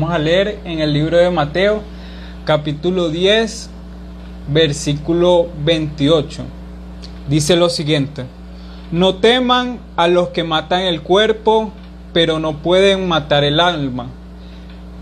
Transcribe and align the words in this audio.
Vamos 0.00 0.14
a 0.14 0.18
leer 0.20 0.60
en 0.64 0.78
el 0.78 0.92
libro 0.92 1.16
de 1.16 1.28
Mateo, 1.28 1.82
capítulo 2.44 3.08
10, 3.08 3.68
versículo 4.46 5.48
28. 5.64 6.44
Dice 7.28 7.56
lo 7.56 7.68
siguiente, 7.68 8.24
no 8.92 9.16
teman 9.16 9.80
a 9.96 10.06
los 10.06 10.28
que 10.28 10.44
matan 10.44 10.82
el 10.82 11.02
cuerpo, 11.02 11.72
pero 12.12 12.38
no 12.38 12.58
pueden 12.58 13.08
matar 13.08 13.42
el 13.42 13.58
alma. 13.58 14.06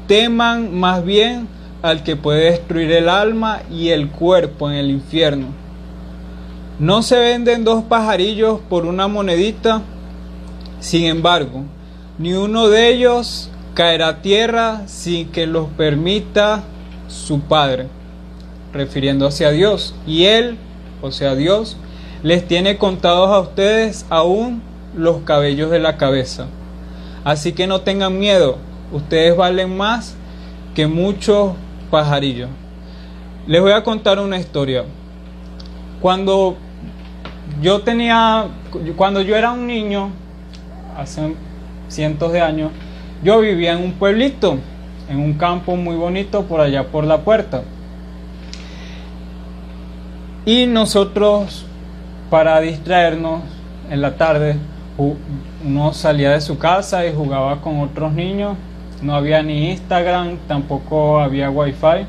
Teman 0.07 0.75
más 0.75 1.05
bien 1.05 1.47
al 1.83 2.03
que 2.03 2.17
puede 2.17 2.53
destruir 2.53 2.91
el 2.93 3.11
alma 3.11 3.61
y 3.71 3.91
el 3.91 4.09
cuerpo 4.09 4.71
en 4.71 4.77
el 4.77 4.91
infierno. 4.91 5.49
No 6.79 7.03
se 7.03 7.19
venden 7.19 7.65
dos 7.65 7.85
pajarillos 7.85 8.61
por 8.71 8.87
una 8.87 9.09
monedita, 9.09 9.83
sin 10.81 11.05
embargo, 11.05 11.65
ni 12.17 12.33
uno 12.33 12.69
de 12.69 12.89
ellos 12.95 13.51
caerá 13.77 14.09
a 14.09 14.23
tierra 14.23 14.85
sin 14.87 15.29
que 15.29 15.47
los 15.47 15.69
permita 15.69 16.65
su 17.09 17.41
Padre, 17.41 17.89
refiriéndose 18.73 19.45
a 19.45 19.51
Dios. 19.51 19.95
Y 20.07 20.25
Él, 20.25 20.57
o 21.03 21.13
sea 21.13 21.35
Dios, 21.35 21.77
les 22.23 22.49
tiene 22.49 22.79
contados 22.79 23.29
a 23.29 23.39
ustedes 23.39 24.07
aún 24.09 24.63
los 24.97 25.19
cabellos 25.19 25.71
de 25.71 25.79
la 25.79 25.99
cabeza. 25.99 26.47
Así 27.23 27.53
que 27.53 27.67
no 27.67 27.83
tengan 27.83 28.19
miedo, 28.19 28.57
ustedes 28.93 29.37
valen 29.37 29.77
más 29.77 30.17
que 30.75 30.87
muchos 30.87 31.53
pajarillos. 31.91 32.49
Les 33.47 33.61
voy 33.61 33.73
a 33.73 33.85
contar 33.85 34.19
una 34.19 34.39
historia. 34.39 34.85
Cuando 36.01 36.57
yo 37.61 37.83
tenía, 37.83 38.47
cuando 38.97 39.21
yo 39.21 39.37
era 39.37 39.53
un 39.53 39.67
niño, 39.67 40.11
hace 40.97 41.35
cientos 41.89 42.33
de 42.33 42.41
años, 42.41 42.71
yo 43.23 43.41
vivía 43.41 43.73
en 43.73 43.83
un 43.83 43.93
pueblito, 43.93 44.59
en 45.09 45.19
un 45.19 45.35
campo 45.35 45.77
muy 45.77 45.97
bonito 45.97 46.45
por 46.45 46.61
allá 46.61 46.85
por 46.85 47.05
la 47.05 47.19
puerta. 47.19 47.63
Y 50.45 50.67
nosotros, 50.67 51.65
para 52.31 52.61
distraernos 52.61 53.43
en 53.91 54.01
la 54.01 54.17
tarde, 54.17 54.57
uno 55.65 55.93
salía 55.93 56.31
de 56.31 56.41
su 56.41 56.59
casa 56.59 57.07
y 57.07 57.13
jugaba 57.13 57.61
con 57.61 57.81
otros 57.81 58.13
niños. 58.13 58.57
No 59.03 59.15
había 59.15 59.43
ni 59.43 59.71
Instagram, 59.71 60.39
tampoco 60.47 61.21
había 61.21 61.51
wifi. 61.51 62.07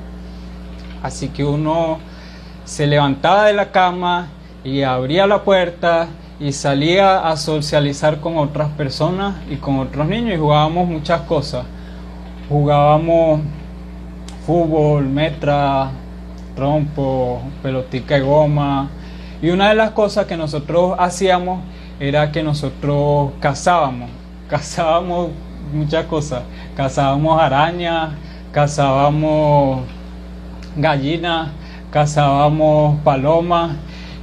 Así 1.03 1.29
que 1.29 1.43
uno 1.43 1.99
se 2.65 2.85
levantaba 2.87 3.45
de 3.45 3.53
la 3.53 3.71
cama 3.71 4.27
y 4.63 4.83
abría 4.83 5.25
la 5.27 5.43
puerta 5.43 6.07
y 6.39 6.51
salía 6.51 7.27
a 7.27 7.35
socializar 7.35 8.19
con 8.19 8.37
otras 8.37 8.69
personas 8.69 9.35
y 9.49 9.55
con 9.55 9.79
otros 9.79 10.07
niños 10.07 10.35
y 10.35 10.37
jugábamos 10.37 10.87
muchas 10.87 11.21
cosas. 11.21 11.65
Jugábamos 12.47 13.41
fútbol, 14.45 15.05
metra, 15.05 15.89
trompo, 16.55 17.41
pelotica 17.63 18.15
de 18.15 18.21
goma. 18.21 18.89
Y 19.41 19.49
una 19.49 19.69
de 19.69 19.75
las 19.75 19.91
cosas 19.91 20.25
que 20.25 20.37
nosotros 20.37 20.95
hacíamos 20.99 21.61
era 21.99 22.31
que 22.31 22.43
nosotros 22.43 23.31
cazábamos. 23.39 24.09
Cazábamos 24.49 25.31
muchas 25.73 26.05
cosas. 26.05 26.43
Cazábamos 26.75 27.41
arañas, 27.41 28.11
cazábamos 28.51 29.81
gallinas, 30.77 31.49
cazábamos 31.91 32.99
palomas. 33.01 33.71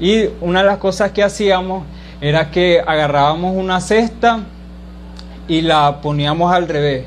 Y 0.00 0.28
una 0.40 0.60
de 0.60 0.66
las 0.66 0.78
cosas 0.78 1.10
que 1.10 1.22
hacíamos 1.22 1.84
era 2.24 2.50
que 2.50 2.80
agarrábamos 2.80 3.54
una 3.54 3.82
cesta 3.82 4.44
y 5.46 5.60
la 5.60 6.00
poníamos 6.00 6.50
al 6.54 6.66
revés 6.66 7.04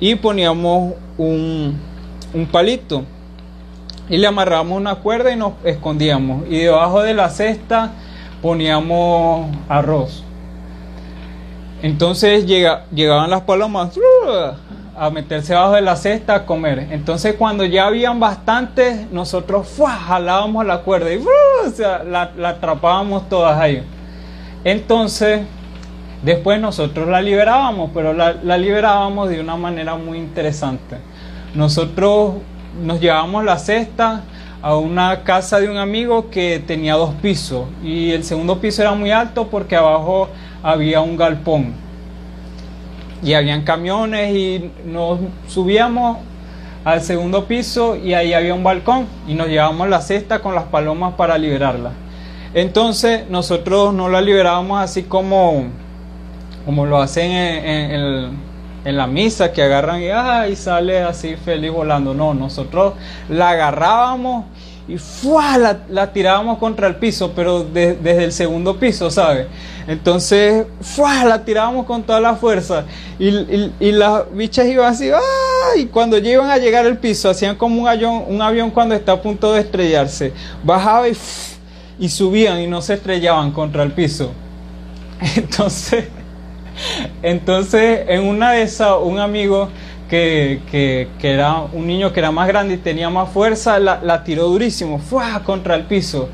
y 0.00 0.14
poníamos 0.14 0.94
un, 1.18 1.78
palito 2.50 3.04
y 4.08 4.16
le 4.16 4.26
amarrábamos 4.26 4.78
una 4.78 4.94
cuerda 4.94 5.30
y 5.30 5.36
nos 5.36 5.52
escondíamos 5.62 6.44
y 6.48 6.60
debajo 6.60 7.02
de 7.02 7.12
la 7.12 7.28
cesta 7.28 7.92
poníamos 8.40 9.54
arroz. 9.68 10.24
Entonces 11.82 12.46
llegaban 12.46 13.28
las 13.28 13.42
palomas 13.42 13.90
a 14.96 15.10
meterse 15.10 15.52
debajo 15.52 15.74
de 15.74 15.82
la 15.82 15.96
cesta 15.96 16.34
a 16.34 16.46
comer. 16.46 16.88
Entonces 16.92 17.34
cuando 17.34 17.66
ya 17.66 17.88
habían 17.88 18.18
bastantes, 18.20 19.06
nosotros 19.10 19.68
jalábamos 20.06 20.64
la 20.64 20.78
cuerda 20.78 21.12
y 21.12 21.22
la, 22.06 22.30
la 22.38 22.48
atrapábamos 22.48 23.28
todas 23.28 23.60
ahí. 23.60 23.84
Entonces, 24.64 25.42
después 26.22 26.60
nosotros 26.60 27.08
la 27.08 27.22
liberábamos, 27.22 27.90
pero 27.94 28.12
la, 28.12 28.32
liberábamos 28.58 29.28
de 29.28 29.40
una 29.40 29.56
manera 29.56 29.96
muy 29.96 30.18
interesante. 30.18 30.96
Nosotros 31.54 32.34
nos 32.82 33.00
llevábamos 33.00 33.44
la 33.44 33.58
cesta 33.58 34.22
a 34.62 34.76
una 34.76 35.22
casa 35.22 35.60
de 35.60 35.68
un 35.68 35.76
amigo 35.76 36.30
que 36.30 36.62
tenía 36.66 36.94
dos 36.94 37.14
pisos 37.22 37.66
y 37.82 38.10
el 38.10 38.24
segundo 38.24 38.58
piso 38.58 38.82
era 38.82 38.92
muy 38.94 39.10
alto 39.10 39.46
porque 39.48 39.76
abajo 39.76 40.28
había 40.62 41.00
un 41.00 41.16
galpón 41.16 41.74
y 43.22 43.34
habían 43.34 43.62
camiones 43.62 44.34
y 44.34 44.70
nos 44.84 45.20
subíamos 45.46 46.18
al 46.84 47.00
segundo 47.02 47.46
piso 47.46 47.96
y 47.96 48.14
ahí 48.14 48.32
había 48.32 48.54
un 48.54 48.62
balcón 48.62 49.06
y 49.26 49.34
nos 49.34 49.48
llevábamos 49.48 49.88
la 49.88 50.00
cesta 50.00 50.40
con 50.40 50.54
las 50.54 50.64
palomas 50.64 51.14
para 51.14 51.38
liberarla. 51.38 51.92
Entonces 52.56 53.28
nosotros 53.28 53.92
no 53.92 54.08
la 54.08 54.22
liberábamos 54.22 54.80
así 54.80 55.02
como, 55.02 55.64
como 56.64 56.86
lo 56.86 57.02
hacen 57.02 57.30
en, 57.30 58.96
la 58.96 59.06
misa, 59.06 59.52
que 59.52 59.62
agarran 59.62 60.00
y, 60.00 60.06
y 60.50 60.56
sale 60.56 61.02
así 61.02 61.36
feliz 61.36 61.70
volando. 61.70 62.14
No, 62.14 62.32
nosotros 62.32 62.94
la 63.28 63.50
agarrábamos 63.50 64.46
y 64.88 64.96
La, 65.58 65.80
la, 65.90 66.12
tirábamos 66.14 66.56
contra 66.56 66.86
el 66.86 66.96
piso, 66.96 67.32
pero 67.36 67.62
desde 67.62 68.24
el 68.24 68.32
segundo 68.32 68.78
piso, 68.78 69.10
¿sabes? 69.10 69.48
Entonces, 69.86 70.64
¡fua! 70.80 71.26
la 71.26 71.44
tirábamos 71.44 71.84
con 71.84 72.04
toda 72.04 72.20
la 72.20 72.36
fuerza 72.36 72.86
y, 73.18 73.28
y, 73.80 73.92
las 73.92 74.32
bichas 74.32 74.66
iban 74.66 74.86
así, 74.86 75.10
y 75.76 75.84
cuando 75.86 76.16
ya 76.16 76.30
iban 76.30 76.48
a 76.48 76.56
llegar 76.56 76.86
al 76.86 76.96
piso, 76.96 77.28
hacían 77.28 77.56
como 77.56 77.82
un 77.82 77.86
avión, 77.86 78.24
un 78.28 78.40
avión 78.40 78.70
cuando 78.70 78.94
está 78.94 79.12
a 79.12 79.20
punto 79.20 79.52
de 79.52 79.60
estrellarse, 79.60 80.32
bajaba 80.64 81.06
y 81.06 81.14
y 81.98 82.08
subían 82.08 82.60
y 82.60 82.66
no 82.66 82.82
se 82.82 82.94
estrellaban 82.94 83.52
contra 83.52 83.82
el 83.82 83.92
piso. 83.92 84.32
Entonces, 85.36 86.06
entonces 87.22 88.04
en 88.08 88.24
una 88.24 88.52
de 88.52 88.62
esas, 88.62 88.96
un 89.02 89.18
amigo 89.18 89.70
que, 90.10 90.60
que, 90.70 91.08
era 91.22 91.62
un 91.72 91.86
niño 91.86 92.12
que 92.12 92.20
era 92.20 92.30
más 92.30 92.46
grande 92.48 92.74
y 92.74 92.76
tenía 92.76 93.10
más 93.10 93.30
fuerza, 93.30 93.78
la, 93.78 94.24
tiró 94.24 94.48
durísimo, 94.48 94.98
fue 94.98 95.24
contra 95.44 95.74
el 95.74 95.84
piso. 95.84 96.28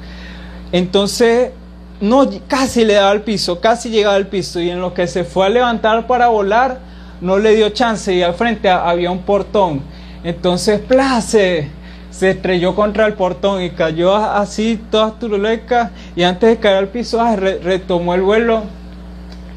Entonces, 0.73 1.53
no, 2.01 2.29
casi 2.49 2.85
le 2.85 2.95
daba 2.95 3.11
al 3.11 3.23
piso, 3.23 3.61
casi 3.61 3.89
llegaba 3.91 4.17
al 4.17 4.27
piso 4.27 4.61
y 4.61 4.71
en 4.71 4.81
lo 4.81 4.93
que 4.93 5.07
se 5.07 5.25
fue 5.25 5.47
a 5.47 5.49
levantar 5.49 6.07
para 6.07 6.29
volar, 6.29 6.81
no 7.21 7.39
le 7.39 7.55
dio 7.55 7.69
chance 7.71 8.13
y 8.13 8.23
al 8.23 8.35
frente 8.35 8.69
había 8.69 9.11
un 9.11 9.21
portón. 9.21 9.81
Entonces, 10.25 10.81
place 10.81 11.71
se 12.13 12.31
estrelló 12.31 12.75
contra 12.75 13.07
el 13.07 13.15
portón 13.15 13.63
y 13.63 13.71
cayó 13.71 14.15
así 14.15 14.79
toda 14.91 15.19
turuleca 15.19 15.91
y 16.15 16.23
antes 16.23 16.51
de 16.51 16.57
caer 16.59 16.77
al 16.77 16.89
piso 16.89 17.21
ah, 17.21 17.35
retomó 17.35 18.15
el 18.15 18.21
vuelo 18.21 18.65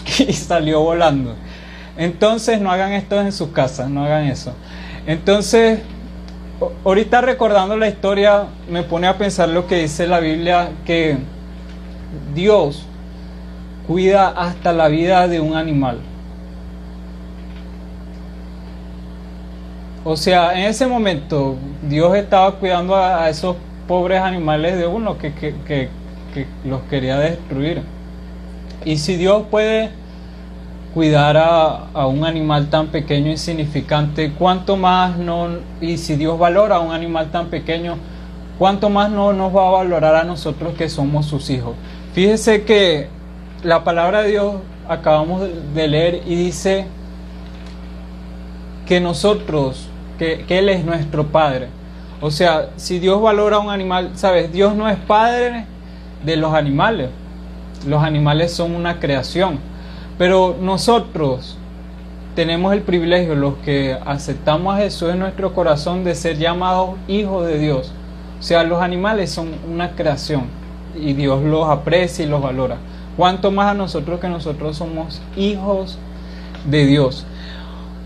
y 0.20 0.34
salió 0.34 0.80
volando. 0.80 1.36
Entonces 1.98 2.60
no 2.62 2.72
hagan 2.72 2.94
esto 2.94 3.20
en 3.20 3.32
sus 3.34 3.50
casas, 3.50 3.90
no 3.90 4.06
hagan 4.06 4.26
eso. 4.26 4.54
Entonces, 5.06 5.82
ahorita 6.84 7.22
recordando 7.22 7.78
la 7.78 7.90
historia 7.90 8.46
me 8.70 8.84
pone 8.84 9.08
a 9.08 9.18
pensar 9.18 9.50
lo 9.50 9.68
que 9.68 9.82
dice 9.82 10.08
la 10.08 10.20
Biblia, 10.22 10.70
que 10.86 11.18
Dios 12.34 12.86
cuida 13.86 14.30
hasta 14.30 14.72
la 14.72 14.88
vida 14.88 15.28
de 15.28 15.42
un 15.42 15.56
animal. 15.58 16.00
O 20.08 20.16
sea, 20.16 20.54
en 20.54 20.68
ese 20.68 20.86
momento 20.86 21.56
Dios 21.90 22.16
estaba 22.16 22.52
cuidando 22.58 22.96
a, 22.96 23.28
esos 23.28 23.56
pobres 23.88 24.22
animales 24.22 24.78
de 24.78 24.86
uno 24.86 25.18
que, 25.18 25.34
que, 25.34 25.90
los 26.64 26.82
quería 26.84 27.18
destruir. 27.18 27.82
Y 28.86 28.98
si 28.98 29.16
Dios 29.16 29.46
puede 29.50 29.90
cuidar 30.94 31.38
a, 31.38 32.06
un 32.06 32.24
animal 32.24 32.70
tan 32.70 32.88
pequeño, 32.90 33.32
insignificante, 33.32 34.32
¿cuánto 34.32 34.78
más 34.78 35.18
no? 35.18 35.48
Y 35.82 35.98
si 35.98 36.16
Dios 36.16 36.38
valora 36.38 36.76
a 36.76 36.80
un 36.82 36.94
animal 36.94 37.32
tan 37.32 37.48
pequeño, 37.48 37.98
¿cuánto 38.60 38.92
más 38.92 39.10
no 39.10 39.34
nos 39.34 39.56
va 39.56 39.70
a 39.70 39.72
valorar 39.72 40.16
a 40.18 40.24
nosotros 40.24 40.76
que 40.76 40.88
somos 40.88 41.26
sus 41.26 41.50
hijos? 41.50 41.74
Fíjese 42.14 42.64
que 42.64 43.08
la 43.64 43.84
palabra 43.84 44.22
de 44.22 44.30
Dios 44.30 44.56
acabamos 44.88 45.50
de 45.74 45.88
leer 45.88 46.22
y 46.28 46.36
dice 46.36 46.86
que 48.86 49.02
nosotros 49.02 49.90
que, 50.18 50.46
Él 50.50 50.70
es 50.70 50.84
nuestro 50.86 51.28
Padre. 51.28 51.68
O 52.22 52.32
sea, 52.32 52.70
si 52.78 53.00
Dios 53.00 53.22
valora 53.22 53.58
a 53.58 53.60
un 53.60 53.70
animal, 53.70 54.12
sabes, 54.16 54.52
Dios 54.52 54.76
no 54.76 54.90
es 54.90 54.98
Padre 54.98 55.66
de 56.24 56.36
los 56.38 56.54
animales. 56.54 57.10
Los 57.88 58.04
animales 58.04 58.52
son 58.54 58.74
una 58.74 59.00
creación. 59.00 59.60
Pero 60.18 60.56
nosotros, 60.60 61.58
tenemos 62.36 62.74
el 62.74 62.82
privilegio, 62.82 63.36
los 63.36 63.56
que 63.58 63.98
aceptamos 64.06 64.76
a 64.76 64.80
Jesús 64.80 65.12
en 65.12 65.20
nuestro 65.20 65.54
corazón, 65.54 66.04
de 66.04 66.16
ser 66.16 66.38
llamados 66.38 66.92
hijos 67.08 67.46
de 67.48 67.60
Dios. 67.60 67.92
O 68.40 68.44
sea, 68.44 68.64
los 68.64 68.82
animales 68.82 69.32
son 69.32 69.50
una 69.72 69.92
creación 69.92 70.44
y 70.96 71.14
Dios 71.14 71.44
los 71.44 71.70
aprecia 71.70 72.26
y 72.26 72.30
los 72.30 72.42
valora. 72.42 72.78
Cuanto 73.18 73.52
más 73.52 73.72
a 73.72 73.74
nosotros 73.74 74.20
que 74.20 74.28
nosotros 74.28 74.78
somos 74.78 75.22
hijos 75.38 75.98
de 76.70 76.86
Dios. 76.86 77.26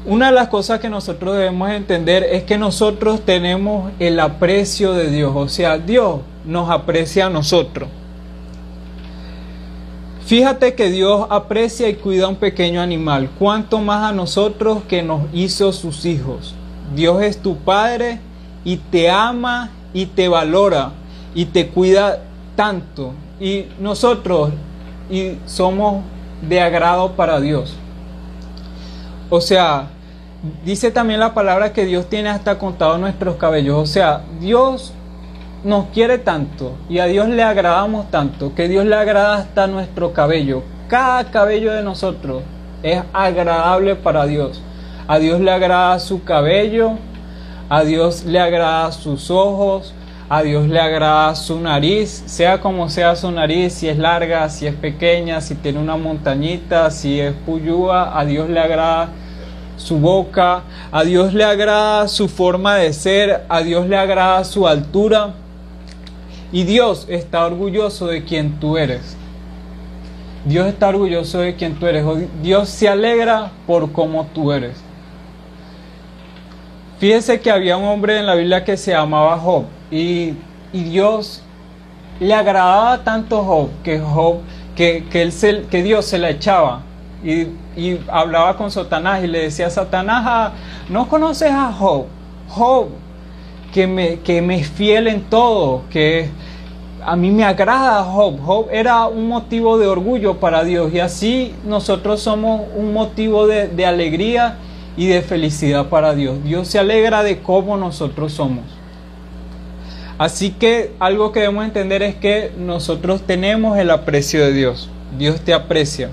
Una 0.09 0.25
de 0.25 0.31
las 0.31 0.47
cosas 0.47 0.79
que 0.79 0.89
nosotros 0.89 1.37
debemos 1.37 1.69
entender 1.69 2.23
es 2.23 2.41
que 2.41 2.57
nosotros 2.57 3.21
tenemos 3.21 3.91
el 3.99 4.19
aprecio 4.19 4.93
de 4.93 5.11
Dios, 5.11 5.33
o 5.35 5.47
sea, 5.47 5.77
Dios 5.77 6.21
nos 6.45 6.71
aprecia 6.71 7.27
a 7.27 7.29
nosotros. 7.29 7.89
Fíjate 10.25 10.73
que 10.73 10.89
Dios 10.89 11.27
aprecia 11.29 11.87
y 11.89 11.93
cuida 11.93 12.25
a 12.25 12.29
un 12.29 12.37
pequeño 12.37 12.81
animal, 12.81 13.29
cuanto 13.37 13.77
más 13.77 14.03
a 14.03 14.11
nosotros 14.11 14.79
que 14.87 15.03
nos 15.03 15.31
hizo 15.31 15.71
sus 15.73 16.03
hijos. 16.05 16.55
Dios 16.95 17.21
es 17.21 17.37
tu 17.37 17.57
Padre 17.57 18.19
y 18.63 18.77
te 18.77 19.11
ama 19.11 19.69
y 19.93 20.07
te 20.07 20.27
valora 20.27 20.89
y 21.35 21.45
te 21.45 21.67
cuida 21.67 22.23
tanto. 22.55 23.13
Y 23.39 23.65
nosotros 23.79 24.49
y 25.07 25.33
somos 25.45 26.01
de 26.41 26.61
agrado 26.61 27.11
para 27.11 27.39
Dios. 27.39 27.75
O 29.29 29.39
sea, 29.39 29.89
dice 30.63 30.91
también 30.91 31.19
la 31.19 31.33
palabra 31.33 31.73
que 31.73 31.85
Dios 31.85 32.07
tiene 32.07 32.29
hasta 32.29 32.57
contado 32.57 32.97
nuestros 32.97 33.35
cabellos. 33.35 33.77
O 33.77 33.85
sea, 33.85 34.21
Dios 34.39 34.93
nos 35.63 35.87
quiere 35.87 36.17
tanto 36.17 36.75
y 36.89 36.99
a 36.99 37.05
Dios 37.05 37.27
le 37.27 37.43
agradamos 37.43 38.09
tanto 38.09 38.55
que 38.55 38.67
Dios 38.67 38.85
le 38.85 38.95
agrada 38.95 39.35
hasta 39.35 39.67
nuestro 39.67 40.13
cabello. 40.13 40.63
Cada 40.87 41.31
cabello 41.31 41.73
de 41.73 41.83
nosotros 41.83 42.43
es 42.83 43.01
agradable 43.13 43.95
para 43.95 44.25
Dios. 44.25 44.61
A 45.07 45.19
Dios 45.19 45.39
le 45.39 45.51
agrada 45.51 45.99
su 45.99 46.23
cabello, 46.23 46.91
a 47.67 47.83
Dios 47.83 48.25
le 48.25 48.39
agrada 48.39 48.91
sus 48.91 49.29
ojos, 49.31 49.93
a 50.29 50.43
Dios 50.43 50.67
le 50.67 50.79
agrada 50.79 51.33
su 51.35 51.59
nariz, 51.59 52.23
sea 52.27 52.61
como 52.61 52.87
sea 52.89 53.15
su 53.15 53.31
nariz, 53.31 53.73
si 53.73 53.89
es 53.89 53.97
larga, 53.97 54.47
si 54.49 54.67
es 54.67 54.75
pequeña, 54.75 55.41
si 55.41 55.55
tiene 55.55 55.79
una 55.79 55.97
montañita, 55.97 56.91
si 56.91 57.19
es 57.19 57.33
puyúa, 57.33 58.17
a 58.17 58.25
Dios 58.25 58.47
le 58.49 58.59
agrada 58.59 59.09
su 59.79 59.97
boca, 59.97 60.63
a 60.91 61.03
Dios 61.03 61.33
le 61.33 61.43
agrada 61.43 62.07
su 62.07 62.27
forma 62.27 62.75
de 62.75 62.93
ser, 62.93 63.45
a 63.49 63.61
Dios 63.61 63.87
le 63.87 63.97
agrada 63.97 64.43
su 64.43 64.67
altura. 64.67 65.33
Y 66.51 66.63
Dios 66.63 67.05
está 67.09 67.45
orgulloso 67.45 68.07
de 68.07 68.23
quien 68.23 68.59
tú 68.59 68.77
eres. 68.77 69.15
Dios 70.45 70.67
está 70.67 70.89
orgulloso 70.89 71.39
de 71.39 71.55
quien 71.55 71.75
tú 71.75 71.87
eres. 71.87 72.05
Dios 72.41 72.69
se 72.69 72.89
alegra 72.89 73.51
por 73.65 73.91
cómo 73.91 74.27
tú 74.33 74.51
eres. 74.51 74.77
Fíjese 76.99 77.39
que 77.39 77.49
había 77.49 77.77
un 77.77 77.85
hombre 77.85 78.19
en 78.19 78.25
la 78.25 78.35
Biblia 78.35 78.63
que 78.63 78.75
se 78.75 78.91
llamaba 78.91 79.37
Job. 79.37 79.65
Y, 79.91 80.33
Dios 80.73 81.41
le 82.19 82.33
agradaba 82.33 83.03
tanto 83.03 83.43
Job 83.43 83.69
que 83.83 83.99
Job, 83.99 84.39
que, 84.75 85.05
él 85.13 85.67
que 85.71 85.83
Dios 85.83 86.05
se 86.05 86.19
la 86.19 86.29
echaba. 86.29 86.81
Y, 87.23 87.47
y, 87.79 88.01
hablaba 88.11 88.57
con 88.57 88.71
Satanás 88.71 89.23
y 89.23 89.27
le 89.27 89.43
decía 89.43 89.69
Satanás, 89.69 90.23
ah, 90.27 90.51
¿no 90.89 91.07
conoces 91.07 91.51
a 91.51 91.71
Job? 91.71 92.05
Job 92.49 92.89
que 93.73 93.87
me, 93.87 94.19
que 94.19 94.41
me 94.41 94.59
es 94.59 94.67
fiel 94.67 95.07
en 95.07 95.21
todo, 95.21 95.83
que 95.89 96.29
a 97.05 97.15
mí 97.15 97.31
me 97.31 97.43
agrada 97.43 98.03
Job. 98.03 98.39
Job 98.43 98.67
era 98.71 99.07
un 99.07 99.27
motivo 99.27 99.77
de 99.77 99.87
orgullo 99.87 100.39
para 100.39 100.63
Dios 100.63 100.93
y 100.93 100.99
así 100.99 101.53
nosotros 101.65 102.21
somos 102.21 102.61
un 102.75 102.93
motivo 102.93 103.47
de, 103.47 103.67
de 103.67 103.85
alegría 103.85 104.57
y 104.97 105.07
de 105.07 105.21
felicidad 105.21 105.87
para 105.87 106.13
Dios. 106.13 106.43
Dios 106.43 106.67
se 106.67 106.79
alegra 106.79 107.23
de 107.23 107.39
cómo 107.39 107.77
nosotros 107.77 108.33
somos. 108.33 108.65
Así 110.17 110.51
que 110.51 110.91
algo 110.99 111.31
que 111.31 111.39
debemos 111.39 111.63
entender 111.63 112.03
es 112.03 112.15
que 112.15 112.51
nosotros 112.57 113.21
tenemos 113.21 113.77
el 113.77 113.89
aprecio 113.89 114.43
de 114.43 114.51
Dios. 114.51 114.89
Dios 115.17 115.39
te 115.41 115.53
aprecia 115.53 116.09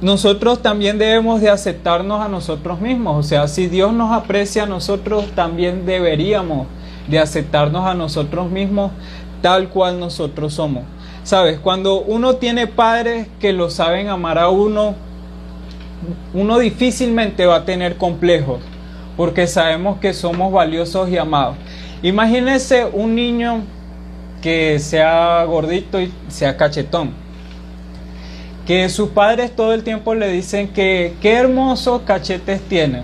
nosotros 0.00 0.62
también 0.62 0.98
debemos 0.98 1.42
de 1.42 1.50
aceptarnos 1.50 2.22
a 2.22 2.28
nosotros 2.28 2.80
mismos. 2.80 3.18
O 3.18 3.22
sea, 3.22 3.48
si 3.48 3.66
Dios 3.66 3.92
nos 3.92 4.12
aprecia 4.12 4.62
a 4.62 4.66
nosotros, 4.66 5.26
también 5.34 5.84
deberíamos 5.84 6.66
de 7.08 7.18
aceptarnos 7.18 7.84
a 7.86 7.94
nosotros 7.94 8.50
mismos 8.50 8.92
tal 9.42 9.68
cual 9.68 10.00
nosotros 10.00 10.54
somos. 10.54 10.84
Sabes, 11.22 11.58
cuando 11.58 12.00
uno 12.00 12.36
tiene 12.36 12.66
padres 12.66 13.28
que 13.40 13.52
lo 13.52 13.68
saben 13.68 14.08
amar 14.08 14.38
a 14.38 14.48
uno, 14.48 14.94
uno 16.32 16.58
difícilmente 16.58 17.44
va 17.44 17.56
a 17.56 17.64
tener 17.66 17.98
complejos, 17.98 18.60
porque 19.18 19.46
sabemos 19.46 19.98
que 19.98 20.14
somos 20.14 20.50
valiosos 20.50 21.10
y 21.10 21.18
amados. 21.18 21.56
Imagínese 22.02 22.86
un 22.86 23.14
niño 23.14 23.64
que 24.40 24.78
sea 24.78 25.44
gordito 25.44 26.00
y 26.00 26.10
sea 26.28 26.56
cachetón 26.56 27.19
que 28.70 28.88
sus 28.88 29.08
padres 29.08 29.50
todo 29.56 29.74
el 29.74 29.82
tiempo 29.82 30.14
le 30.14 30.28
dicen 30.28 30.68
que 30.68 31.16
qué 31.20 31.32
hermosos 31.32 32.02
cachetes 32.02 32.60
tiene. 32.68 33.02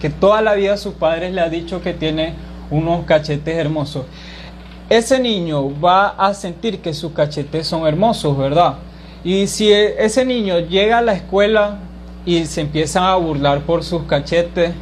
Que 0.00 0.10
toda 0.10 0.42
la 0.42 0.54
vida 0.54 0.76
sus 0.76 0.94
padres 0.94 1.32
le 1.32 1.40
ha 1.40 1.48
dicho 1.48 1.80
que 1.80 1.92
tiene 1.94 2.34
unos 2.68 3.04
cachetes 3.04 3.56
hermosos. 3.56 4.06
Ese 4.90 5.20
niño 5.20 5.80
va 5.80 6.08
a 6.08 6.34
sentir 6.34 6.80
que 6.80 6.94
sus 6.94 7.12
cachetes 7.12 7.68
son 7.68 7.86
hermosos, 7.86 8.36
¿verdad? 8.36 8.74
Y 9.22 9.46
si 9.46 9.72
e, 9.72 10.04
ese 10.04 10.24
niño 10.24 10.58
llega 10.58 10.98
a 10.98 11.02
la 11.02 11.12
escuela 11.12 11.78
y 12.26 12.44
se 12.46 12.62
empiezan 12.62 13.04
a 13.04 13.14
burlar 13.14 13.60
por 13.60 13.84
sus 13.84 14.02
cachetes, 14.02 14.72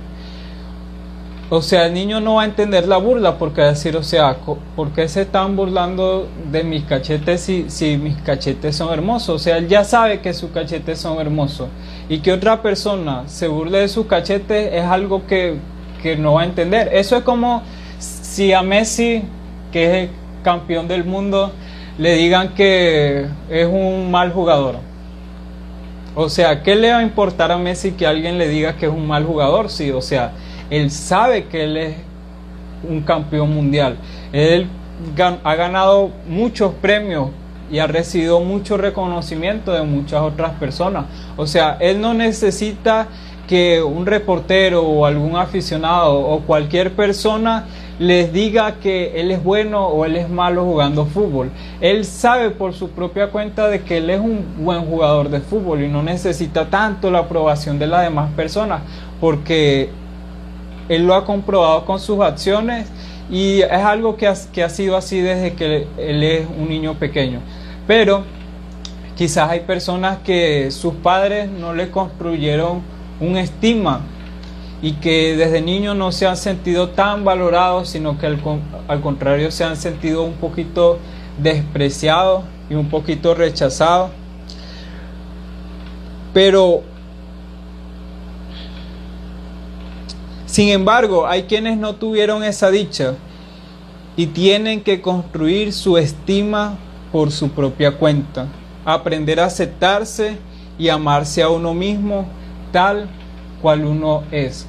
o 1.55 1.61
sea, 1.61 1.85
el 1.85 1.93
niño 1.93 2.19
no 2.19 2.37
va 2.37 2.43
a 2.43 2.45
entender 2.47 2.89
la 2.89 2.97
burla 2.97 3.37
porque 3.37 3.61
va 3.61 3.67
a 3.67 3.71
decir, 3.73 3.95
o 3.95 4.03
sea, 4.03 4.39
¿por 4.75 4.93
qué 4.93 5.07
se 5.07 5.21
están 5.21 5.55
burlando 5.55 6.27
de 6.51 6.65
mis 6.65 6.85
cachetes 6.85 7.43
si, 7.43 7.67
si 7.69 7.99
mis 7.99 8.17
cachetes 8.23 8.75
son 8.75 8.91
hermosos? 8.91 9.35
O 9.35 9.39
sea, 9.39 9.59
él 9.59 9.69
ya 9.69 9.85
sabe 9.85 10.21
que 10.21 10.33
sus 10.33 10.51
cachetes 10.51 10.99
son 10.99 11.21
hermosos. 11.21 11.69
Y 12.09 12.21
que 12.21 12.33
otra 12.33 12.63
persona 12.63 13.25
se 13.27 13.49
burle 13.49 13.81
de 13.81 13.89
sus 13.89 14.07
cachetes 14.07 14.73
es 14.73 14.83
algo 14.83 15.27
que, 15.27 15.59
que 16.03 16.17
no 16.17 16.33
va 16.33 16.41
a 16.41 16.45
entender. 16.47 16.89
Eso 16.91 17.19
es 17.19 17.23
como 17.23 17.63
si 17.99 18.55
a 18.55 18.63
Messi, 18.63 19.23
que 19.73 19.85
es 19.85 20.09
el 20.09 20.11
campeón 20.43 20.89
del 20.89 21.05
mundo, 21.05 21.53
le 21.99 22.15
digan 22.15 22.55
que 22.55 23.27
es 23.51 23.67
un 23.67 24.11
mal 24.11 24.33
jugador. 24.33 24.77
O 26.15 26.31
sea, 26.31 26.63
¿qué 26.63 26.77
le 26.77 26.93
va 26.93 27.01
a 27.01 27.03
importar 27.03 27.53
a 27.53 27.59
Messi 27.59 27.93
que 27.93 28.07
alguien 28.07 28.39
le 28.39 28.49
diga 28.49 28.77
que 28.79 28.87
es 28.87 28.93
un 28.93 29.07
mal 29.07 29.27
jugador? 29.27 29.69
Sí, 29.69 29.91
o 29.91 30.01
sea, 30.01 30.33
él 30.73 30.91
sabe 30.91 31.45
que 31.49 31.65
él 31.65 31.77
es 31.77 31.97
un 32.89 33.03
campeón 33.03 33.55
mundial. 33.55 33.99
Él 34.33 34.67
ha 35.45 35.55
ganado 35.55 36.11
muchos 36.27 36.73
premios 36.81 37.29
y 37.71 37.79
ha 37.79 37.87
recibido 37.87 38.41
mucho 38.41 38.79
reconocimiento 38.79 39.73
de 39.73 39.83
muchas 39.83 40.23
otras 40.23 40.53
personas. 40.53 41.05
O 41.37 41.47
sea, 41.47 41.77
él 41.79 42.01
no 42.01 42.15
necesita 42.15 43.09
que 43.47 43.83
un 43.83 44.07
reportero 44.07 44.83
o 44.83 45.05
algún 45.05 45.37
aficionado 45.37 46.19
o 46.19 46.41
cualquier 46.41 46.93
persona 46.93 47.67
les 47.99 48.33
diga 48.33 48.77
que 48.77 49.21
él 49.21 49.31
es 49.31 49.45
bueno 49.45 49.89
o 49.89 50.07
él 50.07 50.17
es 50.17 50.31
malo 50.31 50.65
jugando 50.65 51.05
fútbol. 51.05 51.51
Él 51.83 52.07
sabe 52.07 52.49
por 52.49 52.73
su 52.73 52.89
propia 52.89 53.29
cuenta 53.29 53.69
de 53.69 53.83
que 53.83 53.99
él 53.99 54.09
es 54.09 54.21
un 54.21 54.65
buen 54.65 54.87
jugador 54.87 55.29
de 55.29 55.41
fútbol 55.41 55.83
y 55.83 55.89
no 55.89 56.03
necesita 56.03 56.71
tanto 56.71 57.11
la 57.11 57.19
aprobación 57.19 57.79
de 57.79 57.89
las 57.89 58.05
demás 58.05 58.31
personas 58.33 58.81
porque 59.21 59.91
él 60.89 61.07
lo 61.07 61.15
ha 61.15 61.25
comprobado 61.25 61.85
con 61.85 62.01
sus 62.01 62.21
acciones 62.21 62.89
y 63.31 63.63
es 63.63 63.73
algo 63.73 64.17
que 64.17 64.27
ha, 64.27 64.69
sido 64.69 64.97
así 64.97 65.21
desde 65.21 65.55
que 65.55 65.87
él 65.97 66.23
es 66.23 66.47
un 66.59 66.69
niño 66.69 66.95
pequeño. 66.95 67.41
Pero 67.87 68.25
quizás 69.17 69.51
hay 69.51 69.61
personas 69.61 70.19
que 70.19 70.71
sus 70.71 70.95
padres 70.95 71.49
no 71.49 71.73
le 71.75 71.91
construyeron 71.91 72.83
un 73.21 73.37
estima 73.37 74.01
y 74.83 74.95
que 74.95 75.37
desde 75.37 75.63
niño 75.63 75.95
no 75.95 76.13
se 76.13 76.27
han 76.27 76.37
sentido 76.37 76.91
tan 76.91 77.25
valorados, 77.25 77.89
sino 77.89 78.19
que 78.19 78.27
al, 78.27 78.39
al 78.89 79.01
contrario 79.01 79.51
se 79.51 79.65
han 79.65 79.77
sentido 79.77 80.25
un 80.25 80.35
poquito 80.35 80.99
despreciados 81.41 82.45
y 82.69 82.75
un 82.75 82.89
poquito 82.91 83.35
rechazados. 83.35 84.11
Pero 86.35 86.83
Sin 90.53 90.69
embargo, 90.69 91.27
hay 91.27 91.45
quienes 91.45 91.79
no 91.79 91.95
tuvieron 91.95 92.45
esa 92.45 92.71
dicha 92.71 93.15
y 94.17 94.27
tienen 94.27 94.83
que 94.83 95.01
construir 95.01 95.73
su 95.73 95.97
estima 95.97 96.77
por 97.11 97.31
su 97.31 97.53
propia 97.53 97.93
cuenta, 97.93 98.49
aprender 98.85 99.41
a 99.41 99.47
aceptarse 99.47 100.37
y 100.79 100.91
amarse 100.91 101.43
a 101.43 101.49
uno 101.49 101.73
mismo 101.73 102.27
tal 102.71 103.09
cual 103.63 103.87
uno 103.87 104.25
es. 104.31 104.67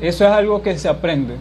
Eso 0.00 0.24
es 0.24 0.32
algo 0.32 0.62
que 0.62 0.76
se 0.76 0.88
aprende. 0.88 1.36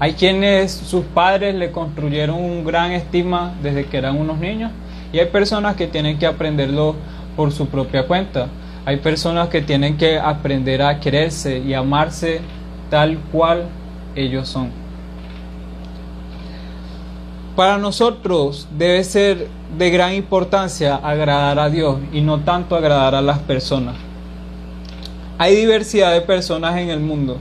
Hay 0.00 0.14
quienes 0.14 0.72
sus 0.72 1.04
padres 1.04 1.54
le 1.56 1.70
construyeron 1.70 2.42
un 2.42 2.64
gran 2.64 2.92
estima 2.92 3.52
desde 3.62 3.84
que 3.84 3.98
eran 3.98 4.18
unos 4.18 4.38
niños 4.38 4.72
y 5.12 5.18
hay 5.18 5.26
personas 5.26 5.76
que 5.76 5.88
tienen 5.88 6.18
que 6.18 6.24
aprenderlo 6.24 6.94
por 7.36 7.52
su 7.52 7.66
propia 7.66 8.06
cuenta. 8.06 8.48
Hay 8.86 8.98
personas 8.98 9.48
que 9.48 9.62
tienen 9.62 9.96
que 9.96 10.16
aprender 10.16 10.80
a 10.80 11.00
quererse 11.00 11.58
y 11.58 11.74
amarse 11.74 12.40
tal 12.88 13.18
cual 13.32 13.64
ellos 14.14 14.48
son. 14.48 14.70
Para 17.56 17.78
nosotros 17.78 18.68
debe 18.70 19.02
ser 19.02 19.48
de 19.76 19.90
gran 19.90 20.14
importancia 20.14 20.94
agradar 20.94 21.58
a 21.58 21.68
Dios 21.68 21.98
y 22.12 22.20
no 22.20 22.40
tanto 22.40 22.76
agradar 22.76 23.16
a 23.16 23.22
las 23.22 23.40
personas. 23.40 23.96
Hay 25.36 25.56
diversidad 25.56 26.12
de 26.12 26.20
personas 26.20 26.78
en 26.78 26.88
el 26.88 27.00
mundo 27.00 27.38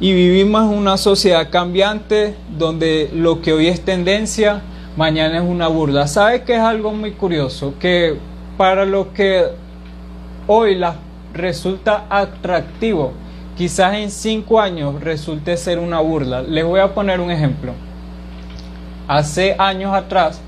y 0.00 0.14
vivimos 0.14 0.62
en 0.62 0.78
una 0.78 0.96
sociedad 0.96 1.50
cambiante 1.50 2.36
donde 2.56 3.10
lo 3.12 3.42
que 3.42 3.52
hoy 3.52 3.66
es 3.66 3.84
tendencia, 3.84 4.62
mañana 4.96 5.36
es 5.36 5.44
una 5.44 5.68
burla. 5.68 6.06
¿Sabe 6.06 6.42
que 6.44 6.54
es 6.54 6.60
algo 6.60 6.92
muy 6.92 7.12
curioso? 7.12 7.74
Que 7.78 8.16
para 8.56 8.86
lo 8.86 9.12
que 9.12 9.60
hoy 10.46 10.80
resulta 11.32 12.06
atractivo, 12.08 13.12
quizás 13.56 13.94
en 13.94 14.10
cinco 14.10 14.60
años 14.60 15.00
resulte 15.00 15.56
ser 15.56 15.78
una 15.78 16.00
burla. 16.00 16.42
Les 16.42 16.64
voy 16.64 16.80
a 16.80 16.94
poner 16.94 17.20
un 17.20 17.30
ejemplo. 17.30 17.72
Hace 19.08 19.56
años 19.58 19.94
atrás, 19.94 20.40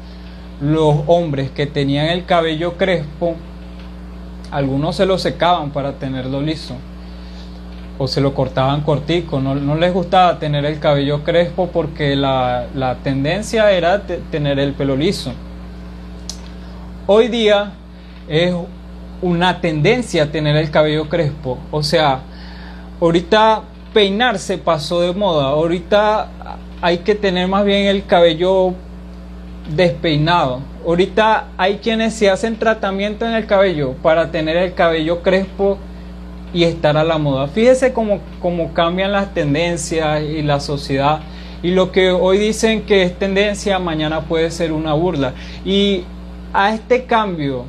los 0.60 0.96
hombres 1.06 1.50
que 1.50 1.66
tenían 1.66 2.06
el 2.06 2.24
cabello 2.24 2.74
crespo, 2.74 3.34
algunos 4.50 4.96
se 4.96 5.06
lo 5.06 5.18
secaban 5.18 5.70
para 5.70 5.92
tenerlo 5.92 6.40
liso 6.40 6.76
o 7.98 8.08
se 8.08 8.20
lo 8.20 8.34
cortaban 8.34 8.80
cortico, 8.80 9.40
no, 9.40 9.54
les 9.76 9.92
gustaba 9.92 10.38
tener 10.38 10.64
el 10.64 10.80
cabello 10.80 11.22
crespo 11.22 11.68
porque 11.72 12.16
la, 12.16 12.66
la 12.74 12.96
tendencia 12.96 13.70
era 13.70 14.02
tener 14.02 14.58
el 14.58 14.72
pelo 14.72 14.96
liso. 14.96 15.32
Hoy 17.06 17.28
día 17.28 17.72
es 18.28 18.52
una 19.24 19.62
tendencia 19.62 20.30
tener 20.30 20.54
el 20.54 20.70
cabello 20.70 21.08
crespo, 21.08 21.58
o 21.70 21.82
sea, 21.82 22.20
ahorita 23.00 23.62
peinarse 23.94 24.58
pasó 24.58 25.00
de 25.00 25.14
moda, 25.14 25.46
ahorita 25.46 26.28
hay 26.82 26.98
que 26.98 27.14
tener 27.14 27.48
más 27.48 27.64
bien 27.64 27.86
el 27.86 28.04
cabello 28.04 28.74
despeinado. 29.74 30.60
Ahorita 30.86 31.46
hay 31.56 31.78
quienes 31.78 32.12
se 32.12 32.28
hacen 32.28 32.58
tratamiento 32.58 33.26
en 33.26 33.32
el 33.32 33.46
cabello 33.46 33.94
para 34.02 34.30
tener 34.30 34.58
el 34.58 34.74
cabello 34.74 35.22
crespo 35.22 35.78
y 36.52 36.64
estar 36.64 36.98
a 36.98 37.04
la 37.04 37.16
moda. 37.16 37.48
Fíjese 37.48 37.94
cómo, 37.94 38.20
cómo 38.42 38.74
cambian 38.74 39.12
las 39.12 39.32
tendencias 39.32 40.22
y 40.22 40.42
la 40.42 40.60
sociedad. 40.60 41.20
Y 41.62 41.70
lo 41.70 41.92
que 41.92 42.10
hoy 42.10 42.36
dicen 42.36 42.82
que 42.82 43.04
es 43.04 43.18
tendencia, 43.18 43.78
mañana 43.78 44.20
puede 44.20 44.50
ser 44.50 44.70
una 44.70 44.92
burla. 44.92 45.32
Y 45.64 46.04
a 46.52 46.74
este 46.74 47.04
cambio 47.06 47.64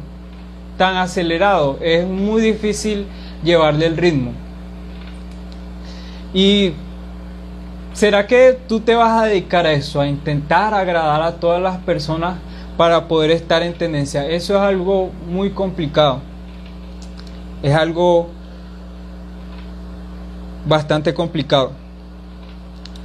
tan 0.77 0.97
acelerado 0.97 1.77
es 1.81 2.05
muy 2.05 2.41
difícil 2.41 3.05
llevarle 3.43 3.85
el 3.85 3.97
ritmo. 3.97 4.33
Y 6.33 6.73
¿será 7.93 8.27
que 8.27 8.57
tú 8.67 8.81
te 8.81 8.95
vas 8.95 9.21
a 9.21 9.25
dedicar 9.25 9.65
a 9.65 9.71
eso, 9.71 10.01
a 10.01 10.07
intentar 10.07 10.73
agradar 10.73 11.21
a 11.21 11.35
todas 11.35 11.61
las 11.61 11.77
personas 11.77 12.37
para 12.77 13.07
poder 13.07 13.31
estar 13.31 13.63
en 13.63 13.73
tendencia? 13.73 14.27
Eso 14.27 14.55
es 14.55 14.61
algo 14.61 15.11
muy 15.29 15.51
complicado. 15.51 16.19
Es 17.63 17.73
algo 17.73 18.27
bastante 20.67 21.13
complicado. 21.13 21.71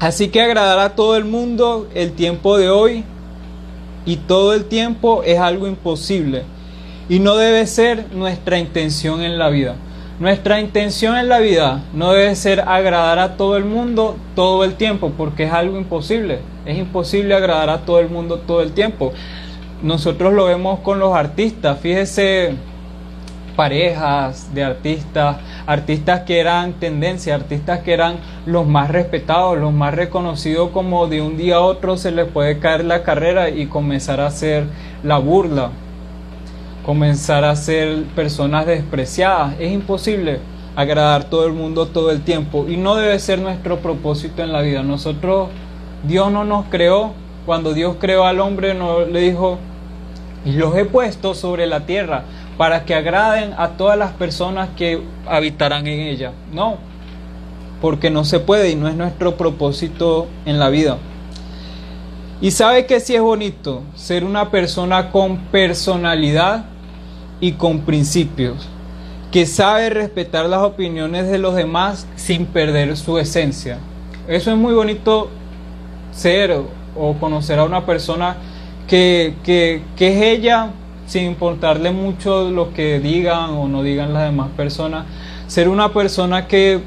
Así 0.00 0.28
que 0.28 0.40
agradar 0.40 0.78
a 0.78 0.96
todo 0.96 1.16
el 1.16 1.24
mundo 1.24 1.86
el 1.94 2.12
tiempo 2.12 2.56
de 2.56 2.70
hoy 2.70 3.04
y 4.06 4.16
todo 4.16 4.54
el 4.54 4.64
tiempo 4.64 5.22
es 5.22 5.38
algo 5.38 5.68
imposible 5.68 6.44
y 7.08 7.18
no 7.18 7.36
debe 7.36 7.66
ser 7.66 8.06
nuestra 8.12 8.58
intención 8.58 9.22
en 9.22 9.38
la 9.38 9.48
vida. 9.48 9.76
Nuestra 10.20 10.60
intención 10.60 11.16
en 11.16 11.28
la 11.28 11.38
vida 11.38 11.82
no 11.94 12.12
debe 12.12 12.34
ser 12.36 12.60
agradar 12.60 13.18
a 13.18 13.36
todo 13.36 13.56
el 13.56 13.64
mundo 13.64 14.16
todo 14.34 14.64
el 14.64 14.74
tiempo 14.74 15.12
porque 15.16 15.44
es 15.44 15.52
algo 15.52 15.78
imposible. 15.78 16.40
Es 16.66 16.76
imposible 16.76 17.34
agradar 17.34 17.70
a 17.70 17.78
todo 17.86 18.00
el 18.00 18.10
mundo 18.10 18.38
todo 18.38 18.60
el 18.60 18.72
tiempo. 18.72 19.12
Nosotros 19.82 20.34
lo 20.34 20.44
vemos 20.44 20.80
con 20.80 20.98
los 20.98 21.14
artistas. 21.14 21.78
Fíjese 21.80 22.54
parejas 23.60 24.54
de 24.54 24.64
artistas, 24.64 25.36
artistas 25.66 26.20
que 26.20 26.40
eran 26.40 26.72
tendencia, 26.74 27.34
artistas 27.34 27.80
que 27.80 27.92
eran 27.92 28.16
los 28.46 28.66
más 28.66 28.90
respetados, 28.90 29.58
los 29.58 29.72
más 29.72 29.94
reconocidos, 29.94 30.70
como 30.70 31.06
de 31.08 31.20
un 31.20 31.36
día 31.36 31.56
a 31.56 31.60
otro 31.60 31.96
se 31.96 32.10
les 32.10 32.26
puede 32.26 32.58
caer 32.58 32.84
la 32.84 33.02
carrera 33.02 33.50
y 33.50 33.66
comenzar 33.66 34.20
a 34.20 34.28
hacer 34.28 34.64
la 35.02 35.18
burla, 35.18 35.72
comenzar 36.84 37.44
a 37.44 37.56
ser 37.56 38.04
personas 38.14 38.66
despreciadas. 38.66 39.54
Es 39.58 39.72
imposible 39.72 40.40
agradar 40.76 41.24
todo 41.24 41.46
el 41.46 41.52
mundo 41.52 41.86
todo 41.86 42.10
el 42.10 42.22
tiempo 42.22 42.66
y 42.68 42.76
no 42.76 42.94
debe 42.94 43.18
ser 43.18 43.40
nuestro 43.40 43.78
propósito 43.80 44.42
en 44.42 44.52
la 44.52 44.62
vida. 44.62 44.82
Nosotros, 44.82 45.48
Dios 46.04 46.32
no 46.32 46.44
nos 46.44 46.66
creó, 46.66 47.12
cuando 47.46 47.74
Dios 47.74 47.96
creó 47.98 48.24
al 48.24 48.40
hombre, 48.40 48.74
no 48.74 49.04
le 49.04 49.20
dijo, 49.20 49.58
y 50.44 50.52
los 50.52 50.74
he 50.76 50.84
puesto 50.84 51.34
sobre 51.34 51.66
la 51.66 51.80
tierra 51.86 52.24
para 52.56 52.84
que 52.84 52.94
agraden 52.94 53.54
a 53.56 53.70
todas 53.70 53.98
las 53.98 54.12
personas 54.12 54.68
que 54.76 55.02
habitarán 55.26 55.86
en 55.86 56.00
ella. 56.00 56.32
No, 56.52 56.76
porque 57.80 58.10
no 58.10 58.24
se 58.24 58.40
puede 58.40 58.70
y 58.70 58.74
no 58.74 58.88
es 58.88 58.94
nuestro 58.94 59.36
propósito 59.36 60.28
en 60.44 60.58
la 60.58 60.68
vida. 60.68 60.98
Y 62.40 62.52
sabe 62.52 62.86
que 62.86 63.00
si 63.00 63.14
es 63.14 63.20
bonito 63.20 63.82
ser 63.94 64.24
una 64.24 64.50
persona 64.50 65.10
con 65.10 65.36
personalidad 65.52 66.64
y 67.40 67.52
con 67.52 67.80
principios, 67.80 68.66
que 69.30 69.46
sabe 69.46 69.90
respetar 69.90 70.46
las 70.46 70.62
opiniones 70.62 71.28
de 71.28 71.38
los 71.38 71.54
demás 71.54 72.06
sin 72.16 72.46
perder 72.46 72.96
su 72.96 73.18
esencia. 73.18 73.78
Eso 74.26 74.50
es 74.50 74.56
muy 74.56 74.74
bonito 74.74 75.28
ser 76.12 76.58
o 76.96 77.14
conocer 77.14 77.58
a 77.58 77.64
una 77.64 77.86
persona 77.86 78.36
que, 78.88 79.34
que, 79.44 79.82
que 79.96 80.08
es 80.08 80.38
ella 80.38 80.70
sin 81.06 81.24
importarle 81.24 81.90
mucho 81.90 82.50
lo 82.50 82.72
que 82.72 83.00
digan 83.00 83.50
o 83.50 83.68
no 83.68 83.82
digan 83.82 84.12
las 84.14 84.24
demás 84.24 84.48
personas, 84.56 85.06
ser 85.48 85.68
una 85.68 85.92
persona 85.92 86.46
que, 86.46 86.80